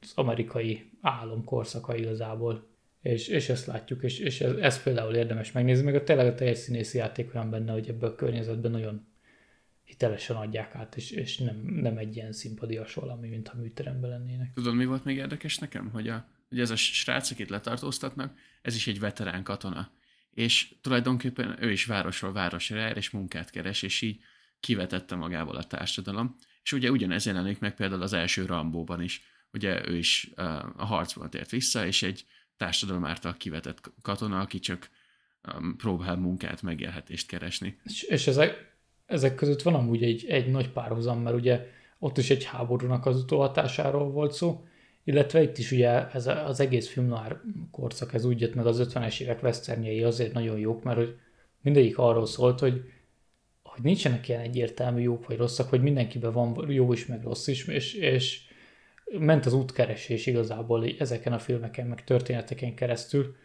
[0.00, 2.64] az amerikai álom korszaka igazából,
[3.02, 6.34] és, és ezt látjuk, és, és ez, ez például érdemes megnézni, meg a tényleg a
[6.34, 9.06] teljes színészi játék olyan benne, hogy ebből a környezetben nagyon
[9.86, 14.52] hitelesen adják át, és, és nem, nem egy ilyen szimpadias valami, mintha műteremben lennének.
[14.52, 15.90] Tudod, mi volt még érdekes nekem?
[15.90, 19.90] Hogy, a, hogy ez a srác, akit letartóztatnak, ez is egy veterán katona.
[20.30, 24.22] És tulajdonképpen ő is városról városra jár, és munkát keres, és így
[24.60, 26.36] kivetette magából a társadalom.
[26.62, 29.22] És ugye ugyanez jelenik meg például az első Rambóban is.
[29.52, 30.30] Ugye ő is
[30.76, 32.24] a harcban tért vissza, és egy
[32.56, 34.90] társadalom által kivetett katona, aki csak
[35.76, 37.78] próbál munkát, megélhetést keresni.
[37.84, 38.75] És, és ezek,
[39.06, 41.66] ezek között van amúgy egy, egy nagy párhuzam, mert ugye
[41.98, 44.64] ott is egy háborúnak az utóhatásáról volt szó,
[45.04, 47.40] illetve itt is ugye ez az egész filmnár
[47.70, 51.16] korszak, ez úgy jött meg az 50-es évek westernjei azért nagyon jók, mert hogy
[51.60, 52.84] mindegyik arról szólt, hogy,
[53.62, 57.66] hogy nincsenek ilyen egyértelmű jók vagy rosszak, hogy mindenkiben van jó is, meg rossz is,
[57.66, 58.40] és, és
[59.18, 63.36] ment az útkeresés igazából ezeken a filmeken, meg történeteken keresztül,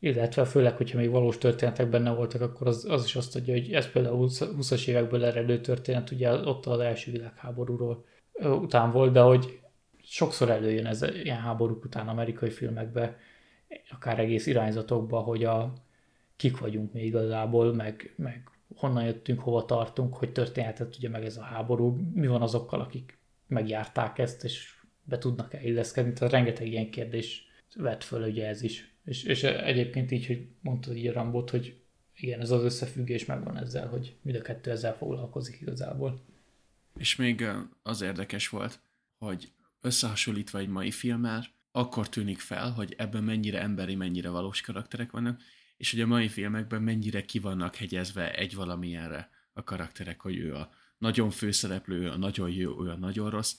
[0.00, 3.72] illetve főleg, hogyha még valós történetek benne voltak, akkor az, az is azt adja, hogy
[3.72, 8.04] ez például 20-as évekből eredő történet, ugye ott az első világháborúról
[8.42, 9.60] után volt, de hogy
[10.02, 13.16] sokszor előjön ez ilyen háborúk után amerikai filmekbe,
[13.90, 15.72] akár egész irányzatokba, hogy a
[16.36, 21.36] kik vagyunk mi igazából, meg, meg honnan jöttünk, hova tartunk, hogy történhetett ugye meg ez
[21.36, 26.90] a háború, mi van azokkal, akik megjárták ezt, és be tudnak-e illeszkedni, tehát rengeteg ilyen
[26.90, 27.46] kérdés
[27.76, 28.97] vett föl ugye ez is.
[29.08, 31.80] És, és egyébként így, hogy mondtad így a Rambot, hogy
[32.16, 36.24] igen, ez az összefüggés megvan ezzel, hogy mind a kettő ezzel foglalkozik igazából.
[36.98, 37.46] És még
[37.82, 38.80] az érdekes volt,
[39.18, 45.10] hogy összehasonlítva egy mai filmmel, akkor tűnik fel, hogy ebben mennyire emberi, mennyire valós karakterek
[45.10, 45.40] vannak,
[45.76, 50.54] és hogy a mai filmekben mennyire ki vannak hegyezve egy valamilyenre a karakterek, hogy ő
[50.54, 53.56] a nagyon főszereplő, a nagyon jó, ő a nagyon rossz,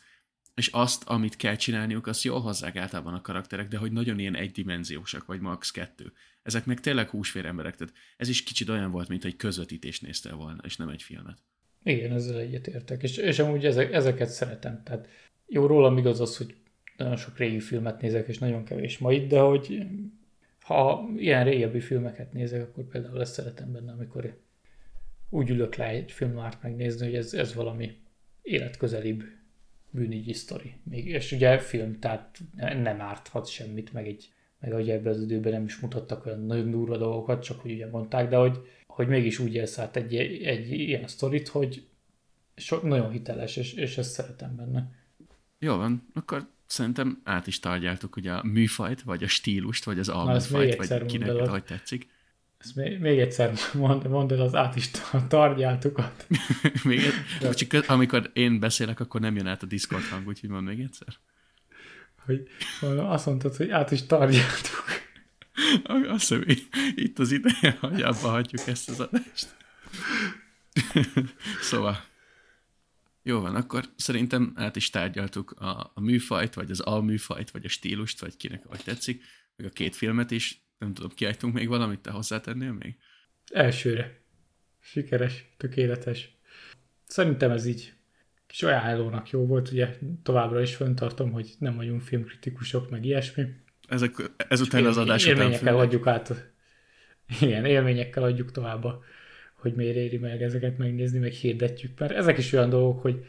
[0.59, 4.35] és azt, amit kell csinálniuk, azt jól hozzák általában a karakterek, de hogy nagyon ilyen
[4.35, 5.71] egydimenziósak, vagy max.
[5.71, 6.11] kettő.
[6.43, 10.35] Ezek meg tényleg húsvér emberek, tehát ez is kicsit olyan volt, mint egy közvetítést néztél
[10.35, 11.37] volna, és nem egy filmet.
[11.83, 15.07] Igen, ezzel egyetértek, és, és amúgy ezek, ezeket szeretem, tehát
[15.47, 16.55] jó rólam igaz az, hogy
[16.97, 19.85] nagyon sok régi filmet nézek, és nagyon kevés ma itt, de hogy
[20.59, 24.39] ha ilyen régebbi filmeket nézek, akkor például ezt szeretem benne, amikor
[25.29, 27.97] úgy ülök le egy filmárt megnézni, hogy ez, ez valami
[28.41, 29.23] életközelibb
[29.91, 30.73] bűnügyi sztori.
[30.83, 34.29] Még, és ugye film, tehát nem árthat semmit, meg egy
[34.59, 37.89] meg ugye ebben az időben nem is mutattak olyan nagyon durva dolgokat, csak hogy ugye
[37.89, 41.87] mondták, de hogy, hogy mégis úgy élsz át egy, egy ilyen sztorit, hogy
[42.55, 44.91] so, nagyon hiteles, és, és ezt szeretem benne.
[45.59, 50.09] Jó van, akkor szerintem át is tárgyaltuk ugye a műfajt, vagy a stílust, vagy az
[50.09, 52.09] alműfajt, vagy kinek, hogy tetszik.
[52.59, 54.89] Ezt még, még egyszer mond, mondd el az át is
[55.27, 56.27] targyáltukat.
[56.83, 60.67] még, egy, csak amikor én beszélek, akkor nem jön át a Discord hang, úgyhogy mond
[60.67, 61.07] még egyszer.
[62.25, 62.47] Hogy
[62.97, 64.83] azt mondtad, hogy át is targyáltuk.
[66.07, 66.43] Azt hiszem,
[66.95, 69.55] itt az ideje, hogy abba hagyjuk ezt az adást.
[71.69, 72.03] szóval,
[73.23, 77.69] jó van, akkor szerintem át is tárgyaltuk a, a műfajt, vagy az alműfajt, vagy a
[77.69, 79.23] stílust, vagy kinek vagy tetszik,
[79.55, 82.95] meg a két filmet is, nem tudom, kiálltunk még valamit, te hozzátennél még?
[83.51, 84.17] Elsőre.
[84.79, 86.37] Sikeres, tökéletes.
[87.07, 87.93] Szerintem ez így
[88.47, 93.45] kis ajánlónak jó volt, ugye továbbra is föntartom, hogy nem vagyunk filmkritikusok, meg ilyesmi.
[93.87, 96.51] Ezek, ezután az adás után Élményekkel adjuk át,
[97.41, 98.85] igen, élményekkel adjuk tovább,
[99.53, 103.25] hogy miért éri meg ezeket megnézni, meg hirdetjük, mert ezek is olyan dolgok, hogy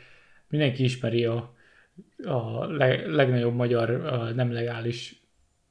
[0.48, 1.57] mindenki ismeri a,
[2.24, 5.22] a leg, legnagyobb magyar a nem legális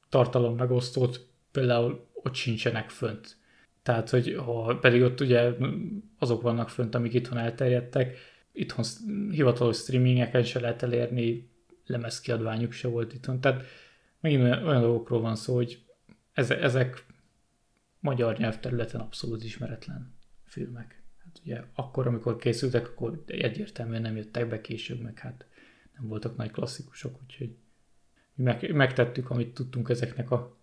[0.09, 1.28] tartalom megosztót,
[1.60, 3.38] például ott sincsenek fönt.
[3.84, 5.51] Tehát, hogy ha pedig ott ugye
[6.18, 8.18] azok vannak fönt, amik itthon elterjedtek,
[8.51, 8.86] itthon
[9.32, 11.49] hivatalos streamingeken se lehet elérni,
[11.86, 13.41] lemezkiadványuk se volt itthon.
[13.41, 13.66] Tehát
[14.20, 15.84] megint olyan dolgokról van szó, hogy
[16.34, 17.05] ezek
[17.99, 20.14] magyar nyelvterületen abszolút ismeretlen
[20.45, 21.03] filmek.
[21.24, 25.45] Hát ugye akkor, amikor készültek, akkor egyértelműen nem jöttek be később, meg hát
[25.97, 27.55] nem voltak nagy klasszikusok, úgyhogy
[28.36, 30.59] mi meg, megtettük, amit tudtunk ezeknek a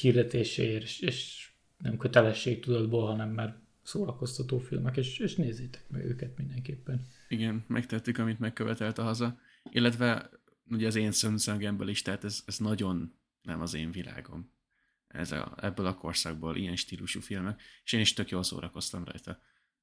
[0.00, 7.06] hirdetéséért, és, és nem kötelességtudatból, hanem már szórakoztató filmek, és, és nézzétek meg őket mindenképpen.
[7.28, 9.38] Igen, megtettük, amit megkövetelt a haza.
[9.70, 10.30] Illetve
[10.70, 14.50] ugye az én szemszögemből is, tehát ez, ez nagyon nem az én világom.
[15.08, 19.40] Ez a, ebből a korszakból ilyen stílusú filmek, és én is tök jól szórakoztam rajta.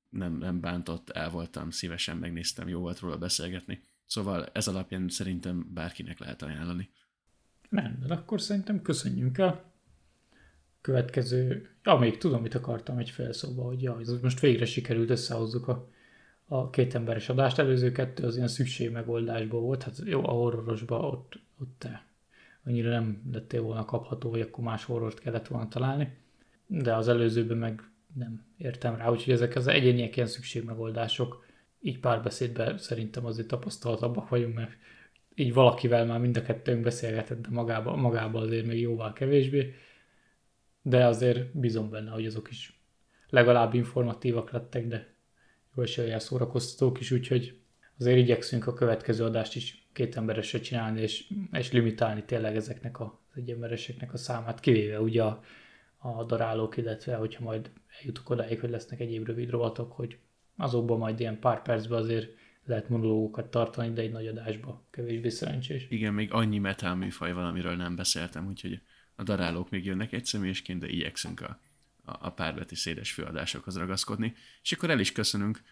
[0.09, 3.83] Nem, nem bántott, el voltam, szívesen megnéztem, jó volt róla beszélgetni.
[4.05, 6.89] Szóval ez alapján szerintem bárkinek lehet ajánlani.
[7.69, 9.73] Rendben, akkor szerintem köszönjünk el.
[10.81, 15.89] Következő, ja, még tudom, mit akartam egy felszóba, hogy ja, most végre sikerült összehozzuk a,
[16.47, 17.59] a két emberes adást.
[17.59, 22.07] Előző kettő az ilyen szükség megoldásból volt, hát jó, a horrorosba ott, ott te
[22.63, 26.17] annyira nem lettél volna kapható, hogy akkor más horrort kellett volna találni,
[26.67, 27.81] de az előzőben meg
[28.13, 31.45] nem értem rá, úgyhogy ezek az egyéniek ilyen szükségmegoldások,
[31.81, 34.71] így párbeszédben szerintem azért tapasztaltabbak vagyunk, mert
[35.35, 39.73] így valakivel már mind a kettőnk beszélgetett, de magába, magába azért még jóval kevésbé,
[40.89, 42.81] de azért bízom benne, hogy azok is
[43.29, 45.13] legalább informatívak lettek, de
[45.75, 47.59] jó eséllyel szórakoztatók is, úgyhogy
[47.99, 53.07] azért igyekszünk a következő adást is két emberesre csinálni, és, és limitálni tényleg ezeknek az
[53.35, 55.41] egyembereseknek a számát, kivéve ugye a,
[55.97, 60.17] a darálók, illetve hogyha majd eljutok odáig, hogy lesznek egyéb rövid rovatok, hogy
[60.57, 62.27] azokban majd ilyen pár percben azért
[62.65, 65.87] lehet monológokat tartani, de egy nagy adásba kevésbé szerencsés.
[65.89, 68.81] Igen, még annyi metal műfaj van, amiről nem beszéltem, úgyhogy
[69.19, 71.59] a darálók még jönnek egy személyesként, de igyekszünk a,
[72.05, 74.35] a, a párbeti széles főadásokhoz ragaszkodni.
[74.61, 75.63] És akkor el is köszönünk.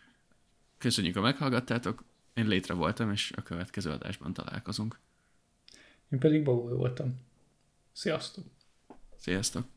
[0.78, 2.04] Köszönjük, a meghallgattátok.
[2.34, 5.00] Én létre voltam, és a következő adásban találkozunk.
[6.10, 7.20] Én pedig Bagó voltam.
[7.92, 8.46] Sziasztok!
[9.16, 9.77] Sziasztok!